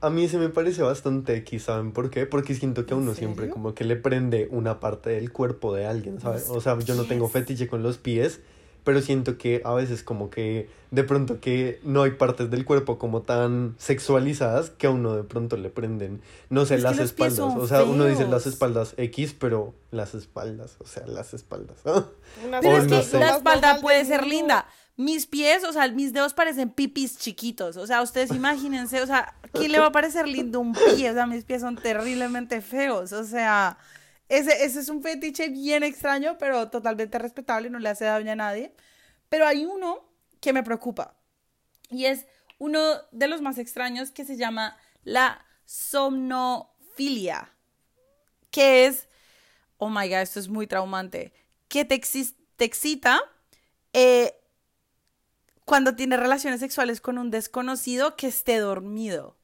[0.00, 2.26] A mí se me parece bastante X, ¿saben por qué?
[2.26, 5.74] Porque siento que a ¿En uno siempre como que le prende una parte del cuerpo
[5.74, 6.50] de alguien, ¿sabes?
[6.50, 8.40] O sea, yo no tengo fetiche con los pies,
[8.84, 12.98] pero siento que a veces como que de pronto que no hay partes del cuerpo
[12.98, 16.20] como tan sexualizadas que a uno de pronto le prenden,
[16.50, 17.38] no sé, Es las espaldas.
[17.40, 21.78] O sea, uno dice las espaldas X, pero las espaldas, o sea, las espaldas.
[22.46, 23.18] Una Pero O es no que sé.
[23.18, 24.66] la espalda puede ser linda.
[24.96, 27.76] Mis pies, o sea, mis dedos parecen pipis chiquitos.
[27.76, 31.10] O sea, ustedes imagínense, o sea, ¿quién le va a parecer lindo un pie?
[31.10, 33.12] O sea, mis pies son terriblemente feos.
[33.12, 33.76] O sea,
[34.28, 38.36] ese, ese es un fetiche bien extraño, pero totalmente respetable, no le hace daño a
[38.36, 38.74] nadie.
[39.28, 40.08] Pero hay uno
[40.40, 41.16] que me preocupa.
[41.90, 42.26] Y es
[42.58, 42.80] uno
[43.12, 47.52] de los más extraños que se llama la somnofilia.
[48.50, 49.08] Que es,
[49.78, 51.32] oh my god, esto es muy traumante.
[51.68, 52.00] Que te,
[52.56, 53.20] te excita
[53.92, 54.34] eh,
[55.64, 59.36] cuando tienes relaciones sexuales con un desconocido que esté dormido.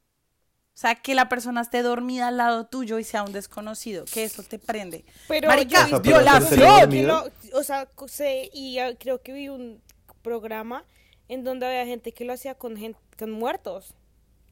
[0.73, 4.23] O sea, que la persona esté dormida al lado tuyo y sea un desconocido, que
[4.23, 5.03] eso te prende.
[5.27, 7.31] Pero Marica, O sea, pero violación.
[7.53, 9.81] o sea, sé y ah, creo que vi un
[10.21, 10.83] programa
[11.27, 13.93] en donde había gente que lo hacía con gente, con muertos.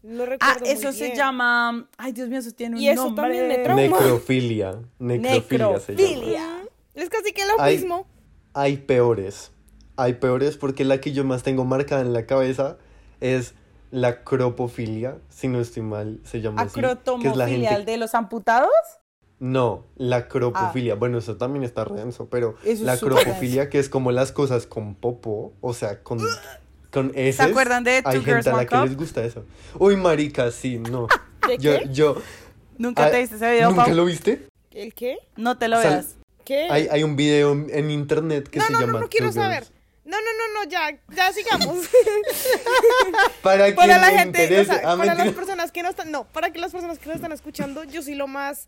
[0.03, 1.17] No Ah, recuerdo muy eso se bien.
[1.17, 3.21] llama, ay Dios mío, eso tiene un Y eso nombre.
[3.23, 3.81] también me trauma.
[3.81, 4.75] Necrofilia.
[4.99, 6.07] Necrofilia se llama.
[6.09, 6.47] Necrofilia.
[6.95, 8.07] Es casi que lo mismo.
[8.53, 9.51] Hay peores.
[9.97, 12.77] Hay peores porque la que yo más tengo marcada en la cabeza
[13.19, 13.53] es
[13.91, 16.73] la cropofilia, si no estoy mal, se llama así.
[16.73, 18.69] que es la Acrotomofilia, gente el de los amputados.
[19.39, 20.95] No, la cropofilia.
[20.95, 24.65] Bueno, eso también está renso, pero Eso la súper cropofilia, que es como las cosas
[24.67, 26.19] con popo, o sea, con,
[26.91, 27.41] con S.
[27.41, 28.85] acuerdan de Two Hay Girls, gente a la que Cup?
[28.85, 29.45] les gusta eso.
[29.77, 31.07] Uy, marica, sí, no.
[31.47, 31.89] ¿De Yo, qué?
[31.91, 32.15] yo.
[32.77, 33.95] ¿Nunca ah, te viste ese video, ¿Nunca Pau?
[33.95, 34.47] lo viste?
[34.71, 35.17] ¿El qué?
[35.37, 36.15] No te lo O sea, veas.
[36.45, 36.67] ¿Qué?
[36.69, 39.41] Hay, hay un video en internet que no, se no, llama no, no quiero Two
[39.41, 39.71] Girls.
[40.09, 41.85] No, no, no, no, ya, ya sigamos.
[43.43, 46.51] Para, para la gente, o sea, Ah, para las personas que no están, no, para
[46.51, 48.67] que las personas que no están escuchando, yo soy lo más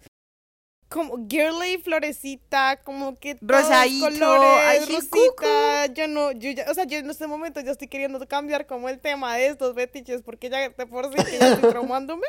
[0.88, 6.84] como girly, florecita, como que todos Rosadito, colores, rosita, yo no, yo ya, o sea,
[6.84, 10.49] yo en este momento ya estoy queriendo cambiar como el tema de estos fetiches, porque
[10.49, 12.27] ya de por sí que ya estoy traumándome,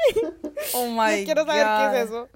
[0.75, 1.95] Oh my quiero saber qué God.
[1.97, 2.29] es eso.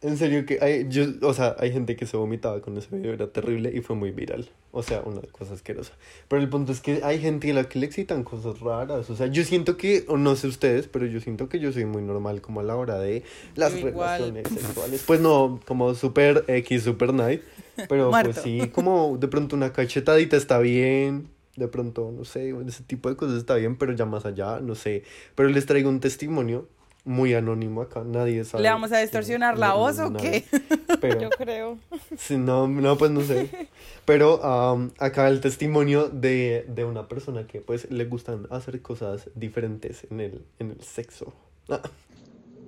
[0.00, 3.12] En serio que hay, yo, o sea, hay gente que se vomitaba con ese video,
[3.12, 4.48] era terrible y fue muy viral.
[4.70, 5.92] O sea, una cosa asquerosa.
[6.28, 9.10] Pero el punto es que hay gente a la que le excitan cosas raras.
[9.10, 11.84] O sea, yo siento que, o no sé ustedes, pero yo siento que yo soy
[11.84, 13.24] muy normal como a la hora de
[13.56, 14.20] las igual.
[14.20, 15.04] relaciones sexuales.
[15.04, 17.42] Pues no, como super X, super night.
[17.88, 21.28] Pero pues sí, como de pronto una cachetadita está bien.
[21.56, 24.76] De pronto, no sé, ese tipo de cosas está bien, pero ya más allá, no
[24.76, 25.02] sé.
[25.34, 26.68] Pero les traigo un testimonio
[27.08, 28.62] muy anónimo acá, nadie sabe.
[28.64, 30.44] ¿Le vamos a distorsionar la No, voz o qué?
[31.00, 31.78] Pero, Yo creo.
[32.16, 33.48] sí, no, no, pues no sé.
[34.04, 39.30] Pero am, acá el testimonio de, de una persona que pues le gustan hacer cosas
[39.34, 41.34] diferentes en el, en el sexo.
[41.68, 41.82] Ah,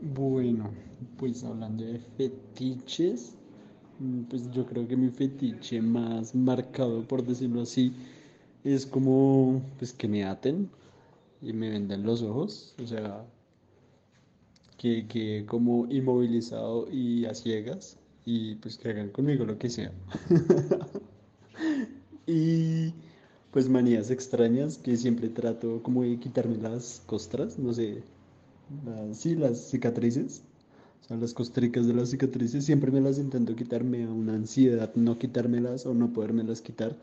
[0.02, 0.70] Bueno,
[1.18, 3.34] pues hablando de fetiches,
[3.98, 7.92] mm, pues yo creo que mi fetiche más marcado, por decirlo así,
[8.64, 10.70] es como pues que me aten
[11.42, 13.24] y me venden los ojos, o sea,
[14.80, 19.92] que, que como inmovilizado y a ciegas y pues que hagan conmigo lo que sea.
[22.26, 22.92] Y
[23.50, 28.02] pues manías extrañas que siempre trato como de quitarme las costras, no sé,
[28.86, 30.42] las- sí, las cicatrices,
[31.02, 34.34] o sea, las costricas de las cicatrices, siempre me las intento quitar, me da una
[34.34, 36.96] ansiedad no quitármelas o no podérmelas quitar.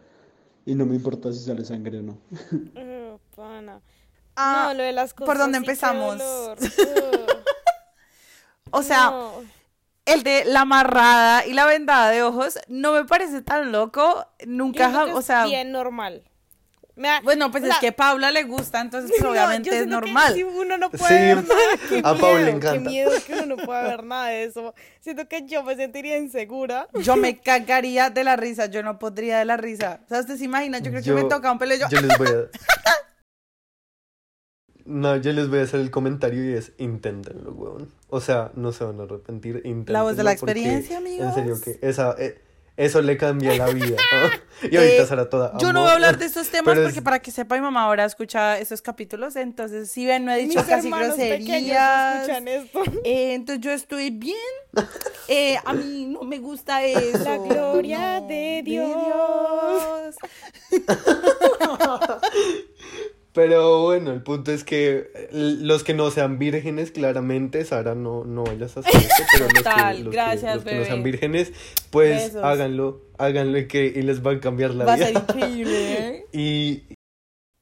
[0.65, 2.17] y no me importa si sale sangre o no.
[3.35, 3.81] Pana.
[4.35, 5.27] Ah, no, lo de las cosas.
[5.27, 6.21] ¿por dónde empezamos?
[8.71, 9.33] O sea, no.
[10.05, 14.25] el de la amarrada y la vendada de ojos no me parece tan loco.
[14.45, 16.23] Nunca, ja- que o es sea, bien normal.
[16.95, 19.79] Da- bueno, pues o es que a Paula le gusta, entonces no, obviamente yo es
[19.83, 20.33] siento que normal.
[20.33, 22.71] si uno no puede Sí, ver nada, qué a Pau le miedo, encanta.
[22.73, 24.73] Qué miedo que uno no pueda ver nada de eso.
[25.01, 26.87] Siento que yo me sentiría insegura.
[27.03, 29.99] Yo me cagaría de la risa, yo no podría de la risa.
[30.05, 30.79] O sea, ¿usted se imagina?
[30.79, 31.87] Yo creo que me Yo- toca un pelo y yo...
[31.87, 32.31] Yo les voy a.
[34.87, 37.91] No, yo les voy a hacer el comentario y es inténtenlo, weón.
[38.09, 39.57] O sea, no se van a arrepentir.
[39.57, 41.27] Inténtenlo La voz de la porque, experiencia, amigos.
[41.27, 42.39] En serio que esa, eh,
[42.77, 43.97] eso le cambia la vida.
[43.97, 44.47] ¿no?
[44.71, 45.55] Y ahorita Eh, será toda.
[45.59, 47.61] Yo no voy a hablar de estos temas Pero es- porque para que sepa mi
[47.61, 52.21] mamá ahora escucha esos capítulos, entonces si ven no he dicho Mis casi groserías.
[52.21, 52.81] escuchan esto.
[53.03, 54.37] Eh, entonces yo estoy bien.
[55.29, 57.17] Eh, a mí no me gusta eso.
[57.25, 60.15] La gloria No, de Dios.
[63.37, 68.23] Pero bueno, el punto es que eh, los que no sean vírgenes, claramente, Sara, no,
[68.25, 70.85] no vayas a hacer eso, pero los, Total, que, los, gracias, que, los que no
[70.85, 71.51] sean vírgenes,
[71.91, 72.43] pues Besos.
[72.43, 75.05] háganlo, háganlo y, que, y les va a cambiar la Va a vida.
[75.05, 76.25] ser increíble.
[76.33, 76.83] Y,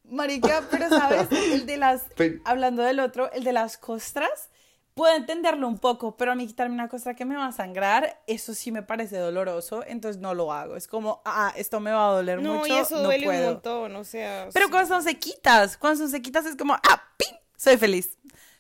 [0.10, 4.50] Marica, pero sabes, el de las, Pero- hablando del otro, el de las costras,
[4.96, 8.24] puedo entenderlo un poco, pero a mí quitarme una costra que me va a sangrar,
[8.28, 10.76] eso sí me parece doloroso, entonces no lo hago.
[10.78, 13.48] Es como, ah, esto me va a doler No, mucho, y eso no duele puedo.
[13.48, 14.50] un montón, o sea.
[14.54, 14.72] Pero sí.
[14.72, 18.18] cuando son sequitas, cuando son sequitas es como, ah, pin, soy feliz.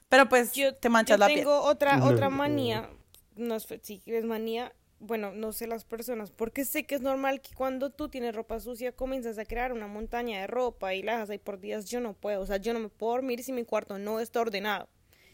[0.10, 2.36] Pero pues yo, te manchas yo la tengo otra, No, otra no.
[2.38, 2.90] manía.
[3.36, 4.72] No es, sí, es manía.
[5.00, 8.60] Bueno, no sé las personas, porque sé que es normal que cuando tú tienes ropa
[8.60, 11.86] sucia comienzas a crear una montaña de ropa y la dejas ahí por días.
[11.86, 14.42] Yo no puedo, o sea, yo no me puedo dormir si mi cuarto no está
[14.42, 14.88] ordenado.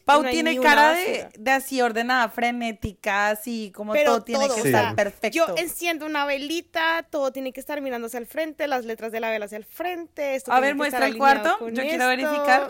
[0.05, 4.55] Pau no tiene cara de, de así ordenada, frenética, así como Pero todo tiene todo,
[4.55, 5.35] que estar perfecto.
[5.37, 9.19] Yo enciendo una velita, todo tiene que estar mirando hacia el frente, las letras de
[9.19, 10.35] la vela hacia el frente.
[10.35, 12.69] Esto A ver, muestra el cuarto, yo quiero verificar.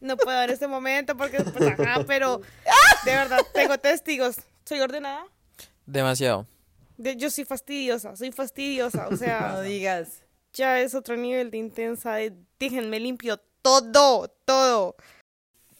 [0.00, 2.40] No puedo en este momento porque, pues, ajá, pero
[3.04, 4.36] de verdad, tengo testigos.
[4.64, 5.24] ¿Soy ordenada?
[5.86, 6.46] Demasiado.
[6.96, 10.22] De- yo soy fastidiosa, soy fastidiosa, o sea, No digas.
[10.52, 14.96] ya es otro nivel de intensa, de déjenme limpio todo, todo.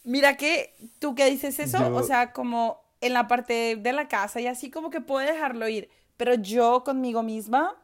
[0.05, 4.09] Mira que tú que dices eso, Yo- o sea, como en la parte de la
[4.09, 7.75] casa y así como que puedo dejarlo ir, pero yo conmigo misma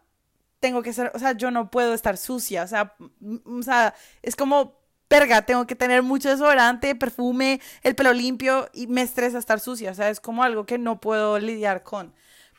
[0.61, 3.95] tengo que ser, o sea, yo no puedo estar sucia, o sea, m- o sea,
[4.23, 9.39] es como perga, tengo que tener mucho desodorante, perfume, el pelo limpio y me estresa
[9.39, 12.15] estar sucia, o sea, es como algo que no puedo lidiar con.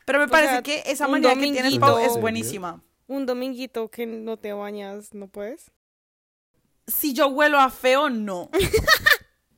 [0.06, 2.80] Pero me O parece sea, que esa manera que tienes, Pau, ¿En es buenísima.
[3.08, 5.72] Un dominguito que no te bañas, ¿no puedes?
[6.86, 8.48] si yo huelo a feo, no.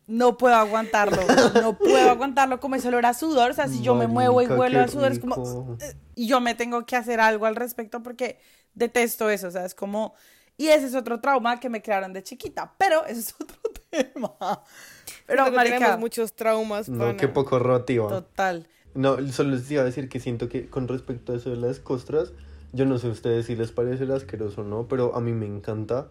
[0.08, 1.18] No puedo aguantarlo.
[1.62, 3.50] No puedo aguantarlo como ese olor a sudor.
[3.50, 5.76] O sea, si yo me muevo y huelo a sudor, es como.
[6.14, 8.40] Y yo me tengo que hacer algo al respecto porque
[8.74, 9.48] detesto eso.
[9.48, 10.14] O sea, es como.
[10.56, 12.74] Y ese es otro trauma que me crearon de chiquita.
[12.78, 13.56] Pero ese es otro
[13.90, 14.32] tema.
[15.26, 17.16] Pero, marica, tenemos muchos traumas, No, pana.
[17.16, 18.08] qué poco rotiva.
[18.08, 18.66] total.
[18.94, 21.78] No, solo les iba a decir que siento que con respecto a eso de las
[21.78, 22.32] costras,
[22.72, 25.46] yo no sé a ustedes si les parece asqueroso o no, pero a mí me
[25.46, 26.10] encanta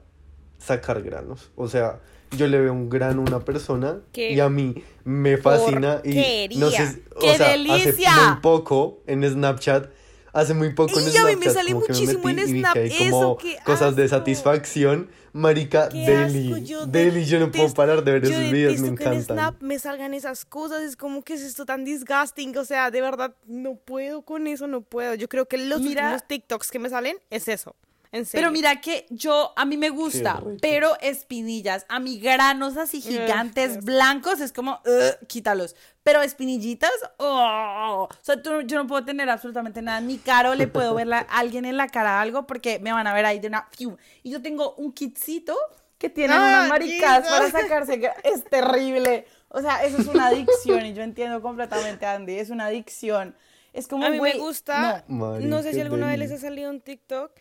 [0.57, 1.51] sacar granos.
[1.55, 1.99] O sea,
[2.31, 6.49] yo le veo un grano a una persona Qué y a mí me fascina y
[6.57, 6.97] no sé, porquería.
[7.15, 8.11] o ¡Qué sea, delicia!
[8.11, 9.89] hace muy poco en Snapchat
[10.33, 12.35] Hace muy poco en Y a mí me Snapchat sale como que me muchísimo en
[12.35, 12.51] metí
[12.99, 15.09] y eso, como qué cosas de satisfacción.
[15.33, 16.63] Marica, Qué Deli.
[16.65, 19.13] yo Deli, yo no puedo parar de ver yo esos videos, me detesto que en
[19.13, 19.37] encantan.
[19.37, 23.01] Snap me salgan esas cosas, es como que es esto tan disgusting, o sea, de
[23.01, 25.13] verdad no puedo con eso, no puedo.
[25.15, 27.75] Yo creo que los Mira- últimos TikToks que me salen es eso,
[28.11, 28.47] en serio.
[28.47, 30.57] Pero mira que yo, a mí me gusta, rico.
[30.61, 35.75] pero espinillas, a mí granos así gigantes, blancos, es como, ugh, quítalos.
[36.03, 40.51] Pero espinillitas, oh, o sea, tú- yo no puedo tener absolutamente nada en mi cara
[40.51, 43.25] o le puedo ver a alguien en la cara algo porque me van a ver
[43.25, 43.97] ahí de una, fiu.
[44.23, 45.55] Y yo tengo un kitcito
[45.97, 49.25] que tiene Ah, unas maricadas para sacarse, es terrible.
[49.49, 53.35] O sea, eso es una adicción y yo entiendo completamente, Andy, es una adicción.
[53.73, 55.39] Es como, a mí güey, me gusta, no.
[55.39, 57.31] no, sé si alguna vez les ha salido un TikTok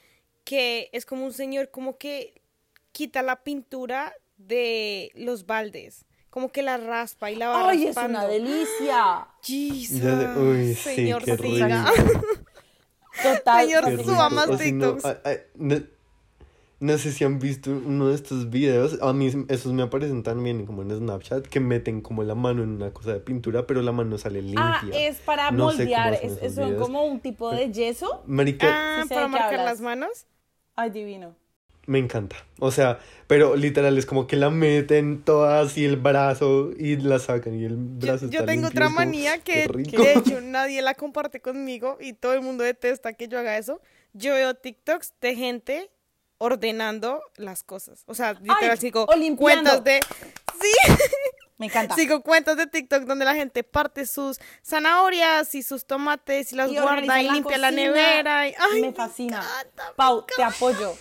[0.46, 2.40] que es como un señor como que
[2.92, 7.96] quita la pintura de los baldes, como que la raspa y la va ¡Ay, es
[7.96, 9.26] una delicia!
[9.42, 10.02] Jesus,
[10.36, 11.84] uy, sí, señor qué siga.
[13.22, 13.66] Total.
[13.66, 14.56] Señor, suba más O
[16.78, 18.98] no, sé si han visto uno de estos videos.
[19.00, 22.68] A mí esos me aparecen también como en Snapchat que meten como la mano en
[22.72, 24.80] una cosa de pintura, pero la mano sale limpia.
[24.82, 26.82] Ah, es para No moldear, es, son videos.
[26.82, 28.22] como un tipo de yeso.
[28.26, 30.26] Marica, Ah, Sí para marcar las manos.
[30.76, 31.34] Ay, divino.
[31.86, 32.36] me encanta.
[32.58, 32.98] O sea,
[33.28, 37.64] pero literal es como que la meten toda así el brazo y la sacan y
[37.64, 40.02] el Yo, brazo yo está tengo limpio, otra manía que, rico.
[40.02, 43.80] de hecho nadie la comparte conmigo y todo el mundo detesta que yo haga eso.
[44.14, 45.90] Yo veo TikToks de gente
[46.38, 48.02] ordenando las cosas.
[48.06, 49.70] O sea, literal, Ay, sigo o limpiando.
[49.80, 50.00] cuentas de...
[50.60, 50.92] Sí,
[51.58, 51.94] Me encanta.
[51.94, 56.70] sigo cuentas de TikTok donde la gente parte sus zanahorias y sus tomates y las
[56.70, 58.48] Y guarda y la limpia la nevera.
[58.48, 59.38] Y, ay, me fascina.
[59.38, 60.94] encanta, me Pau, te apoyo.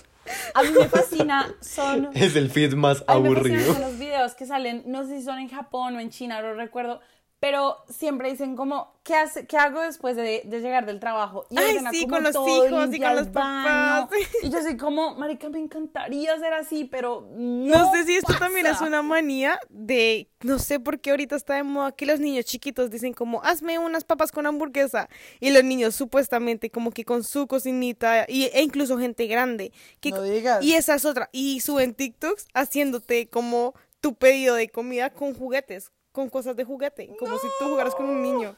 [0.54, 2.10] A mí me fascina, son...
[2.16, 3.74] Es el feed más A mí me fascinan aburrido.
[3.74, 6.54] son los videos que salen, no sé si son en Japón o en China, no
[6.54, 7.00] recuerdo,
[7.46, 11.46] pero siempre dicen como, ¿qué, hace, qué hago después de, de llegar del trabajo?
[11.52, 14.10] Y Ay, sí, con los hijos y con los papás.
[14.42, 18.34] Y yo soy como, marica, me encantaría ser así, pero no No sé si esto
[18.40, 18.86] también es pasa".
[18.86, 22.90] una manía de, no sé por qué ahorita está de moda que los niños chiquitos
[22.90, 25.08] dicen como, hazme unas papas con hamburguesa.
[25.40, 29.72] Y los niños supuestamente como que con su cocinita, y, e incluso gente grande.
[30.00, 30.64] Que, No digas.
[30.64, 31.30] Y esa es otra.
[31.32, 33.76] Y suben TikToks haciéndote como
[34.06, 38.08] tu pedido de comida con juguetes, con cosas de juguete, como si tú jugaras con
[38.10, 38.56] un niño.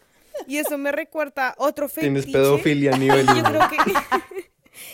[0.47, 2.11] Y eso me recuerda otro fetiche.
[2.11, 3.77] Tienes pedofilia a nivel Yo creo que...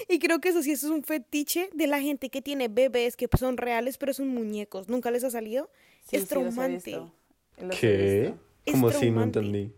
[0.15, 3.15] y creo que eso sí, eso es un fetiche de la gente que tiene bebés
[3.17, 4.87] que son reales, pero son muñecos.
[4.87, 5.69] ¿Nunca les ha salido?
[6.07, 6.75] Sí, es sí, los he traumante.
[6.91, 7.13] visto.
[7.57, 8.21] Los he ¿Qué?
[8.65, 8.71] visto.
[8.71, 9.11] ¿Cómo así?
[9.11, 9.73] No entendí.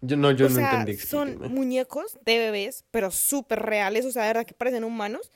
[0.00, 0.96] Yo no, yo o no sea, entendí.
[0.96, 5.30] son muñecos de bebés, pero súper reales, o sea, de verdad que parecen humanos.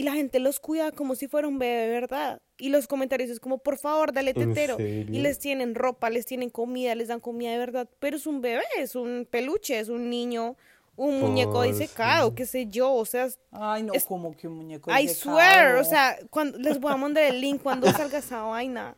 [0.00, 2.40] Y la gente los cuida como si fuera un bebé verdad.
[2.56, 4.78] Y los comentarios es como, por favor, dale ¿En tetero.
[4.80, 7.86] Y les tienen ropa, les tienen comida, les dan comida de verdad.
[7.98, 10.56] Pero es un bebé, es un peluche, es un niño,
[10.96, 12.94] un muñeco disecado, qué sé yo.
[12.94, 15.36] O sea, Ay, no, Es- como que un muñeco I disecado.
[15.36, 18.96] swear, o sea, cuando, les voy a mandar el link cuando salga esa vaina.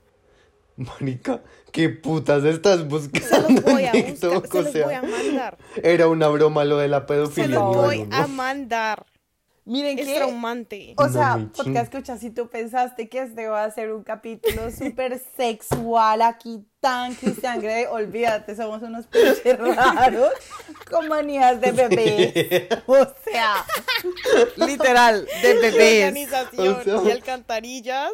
[0.77, 1.43] Marica,
[1.73, 3.29] ¿qué putas estás buscando?
[3.29, 5.59] Se los voy a buscar, se O los sea, voy a mandar.
[5.83, 7.59] Era una broma lo de la Se pedofilia.
[7.59, 9.05] los nivel voy a mandar.
[9.65, 10.17] Miren Es que...
[10.17, 10.95] traumante.
[10.97, 11.87] O sea, porque
[12.19, 17.61] si tú pensaste que este va a ser un capítulo súper sexual aquí tan Cristian
[17.61, 20.33] Grey, olvídate, somos unos pinches raros
[20.91, 22.69] con manías de bebés.
[22.87, 23.65] O sea,
[24.57, 26.09] literal, de bebés.
[26.09, 28.11] Organización O sea- y alcantarillas.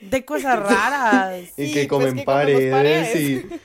[0.00, 1.40] De cosas raras.
[1.56, 3.16] Y Sí, que pues comen que comemos paredes, paredes.
[3.16, 3.60] y...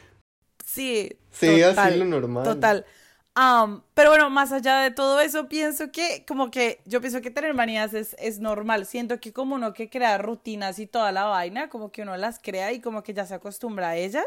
[0.65, 1.17] Sí.
[1.31, 2.43] Sí, así lo normal.
[2.43, 2.85] Total.
[3.33, 7.53] Pero bueno, más allá de todo eso, pienso que, como que, yo pienso que tener
[7.53, 8.85] manías es, es normal.
[8.85, 12.39] Siento que como uno que crea rutinas y toda la vaina, como que uno las
[12.39, 14.25] crea y como que ya se acostumbra a ellas.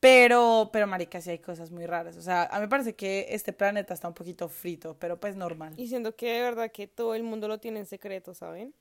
[0.00, 2.16] Pero, pero marica, sí hay cosas muy raras.
[2.16, 5.34] O sea, a mí me parece que este planeta está un poquito frito, pero pues
[5.34, 5.72] normal.
[5.76, 8.74] Y siento que de verdad que todo el mundo lo tiene en secreto, ¿saben?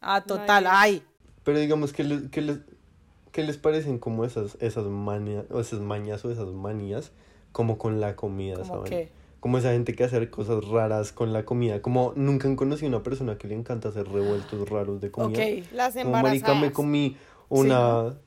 [0.00, 1.02] Ah, total, Nadie- ay.
[1.42, 2.58] Pero digamos, ¿qué les, qué les,
[3.32, 7.12] qué les parecen como esas, esas, manias, o esas mañas o esas manías
[7.56, 8.84] como con la comida, ¿Cómo ¿saben?
[8.84, 9.08] qué?
[9.40, 11.80] Como esa gente que hace cosas raras con la comida.
[11.80, 15.42] Como nunca han conocido una persona que le encanta hacer revueltos raros de comida.
[15.42, 15.64] Ok.
[15.72, 16.72] Las Como marica me embarazadas.
[16.72, 17.16] comí
[17.48, 18.18] una...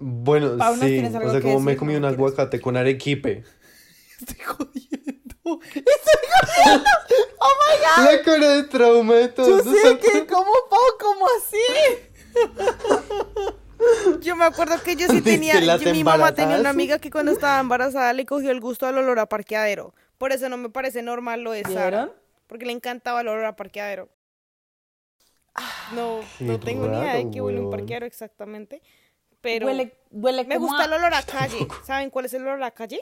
[0.00, 1.78] Bueno, Pau, ¿nos sí, o sea, como me decir?
[1.78, 3.44] comí No, un aguacate con arequipe.
[4.18, 5.36] Estoy jodiendo.
[7.98, 9.64] La cara de trauma de todos.
[9.64, 10.80] Yo sé que, ¿cómo, Pau?
[10.98, 11.62] ¿Cómo así?
[14.20, 17.32] Yo me acuerdo que yo sí tenía, yo- mi mamá tenía una amiga que cuando
[17.32, 19.94] estaba embarazada le cogió el gusto al olor a parqueadero.
[20.18, 22.04] Por eso no me parece normal lo de Sara.
[22.06, 22.12] ¿Vieron?
[22.46, 24.08] Porque le encantaba el olor a parqueadero.
[25.92, 28.80] No, Qué no tengo ni idea de qué huele un parqueadero exactamente.
[29.40, 31.66] Pero Huele, huele me gusta a- el olor a calle.
[31.86, 33.00] ¿Saben cuál es el olor a calle?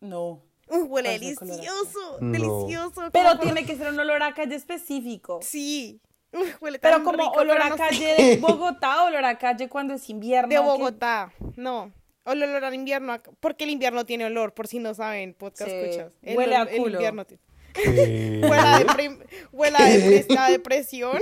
[0.00, 0.42] No.
[0.68, 2.32] Uy, huele ¿Cuál es el color a delicioso, No.
[2.32, 3.10] delicioso.
[3.12, 5.40] Pero tiene que ser un olor a calle específico.
[5.42, 6.00] Sí.
[6.34, 7.82] Uy, huele Pero como rico, olor pero a no sé.
[7.82, 10.48] calle de Bogotá, olor a calle cuando es invierno.
[10.48, 11.92] De que- Bogotá, no.
[12.26, 15.70] O el olor al invierno, porque el invierno tiene olor, por si no saben, podcast
[15.70, 16.12] Sí, escuchas.
[16.22, 16.92] El huele a olor- el culo.
[16.94, 17.42] invierno tiene-
[17.74, 18.40] ¿Qué?
[18.48, 19.18] Huele a, deprim-
[19.52, 21.18] huele a depres- la depresión.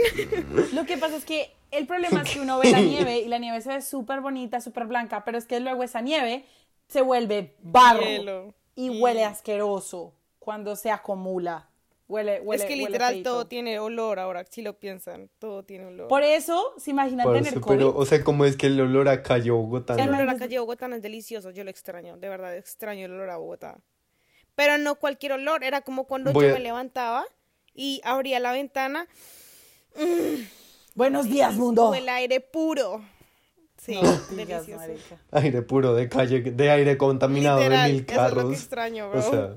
[0.74, 3.38] Lo que pasa es que el problema es que uno ve la nieve y la
[3.38, 6.44] nieve se ve súper bonita, súper blanca, pero es que luego esa nieve
[6.88, 8.54] se vuelve barro Hielo.
[8.74, 11.70] y huele asqueroso cuando se acumula.
[12.08, 13.30] Huele, huele es que huele literal feito.
[13.30, 16.08] todo tiene olor ahora, si lo piensan, todo tiene olor.
[16.08, 17.76] Por eso, se imaginan Parce, tener COVID.
[17.76, 19.94] pero, o sea, como es que el olor a calle Bogotá.
[19.94, 22.54] el no- olor a calle de Bogotá no es delicioso, yo lo extraño, de verdad
[22.56, 23.78] extraño el olor a Bogotá.
[24.54, 27.24] Pero no cualquier olor, era como cuando Voy yo a- me levantaba
[27.74, 29.08] y abría la ventana,
[30.94, 31.92] Buenos días, mundo.
[31.92, 33.02] a aire puro.
[33.78, 34.66] Sí, No digas.
[35.32, 38.52] Aire puro de calle, de aire contaminado Literal, de mil eso es lo que carros.
[38.52, 39.22] extraño, O bro.
[39.22, 39.56] sea,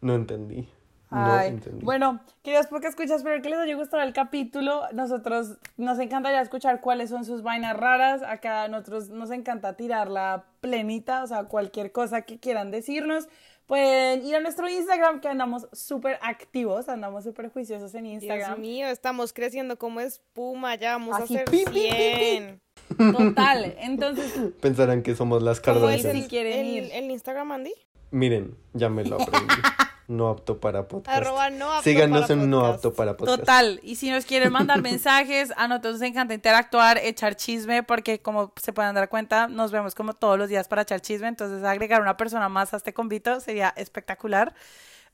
[0.00, 0.68] no entendí.
[1.10, 1.84] No Ay, entendí.
[1.84, 4.82] bueno, queridos porque escuchas, espero que les haya gustado el capítulo.
[4.92, 8.22] Nosotros nos encantaría escuchar cuáles son sus vainas raras.
[8.22, 13.28] Acá a nosotros nos encanta tirarla plenita, o sea, cualquier cosa que quieran decirnos.
[13.66, 18.60] Pueden ir a nuestro Instagram, que andamos súper activos, andamos súper juiciosos en Dios Instagram.
[18.60, 22.58] mío, estamos creciendo como espuma, ya vamos Así, a ser pim, pim, pim, pim.
[22.98, 23.12] 100.
[23.12, 26.16] Total, entonces, Pensarán que somos las Como ¿Cómo es dicen, Kardashians.
[26.16, 26.90] el, si quieren el- ir.
[26.92, 27.72] el Instagram, Andy?
[28.12, 29.54] Miren, ya me lo aprendí.
[30.08, 31.16] no apto para podcast.
[31.16, 33.40] Arroba no apto Síganos para en no apto para podcast.
[33.40, 38.20] Total, y si nos quieren mandar mensajes, a nosotros nos encanta interactuar, echar chisme, porque
[38.20, 41.64] como se pueden dar cuenta, nos vemos como todos los días para echar chisme, entonces
[41.64, 44.54] agregar una persona más a este convito sería espectacular.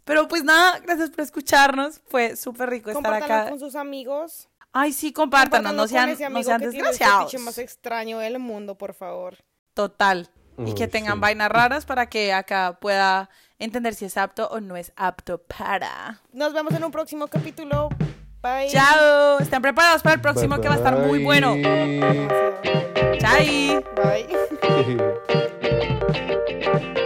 [0.04, 3.48] Pero pues nada, gracias por escucharnos, fue súper rico estar acá.
[3.48, 4.48] con sus amigos.
[4.72, 7.34] Ay, sí, compártanos, no sean, no sean que tiene el desgraciados.
[7.40, 9.36] más extraño del mundo, por favor.
[9.74, 10.30] Total.
[10.58, 11.20] Y que tengan sí.
[11.20, 13.30] vainas raras para que acá pueda
[13.62, 16.20] entender si es apto o no es apto para.
[16.32, 17.88] Nos vemos en un próximo capítulo.
[18.42, 18.68] Bye.
[18.68, 19.38] Chao.
[19.38, 21.54] Están preparados para el próximo que va a estar muy bueno.
[23.20, 23.82] Chao.
[23.96, 24.26] Bye.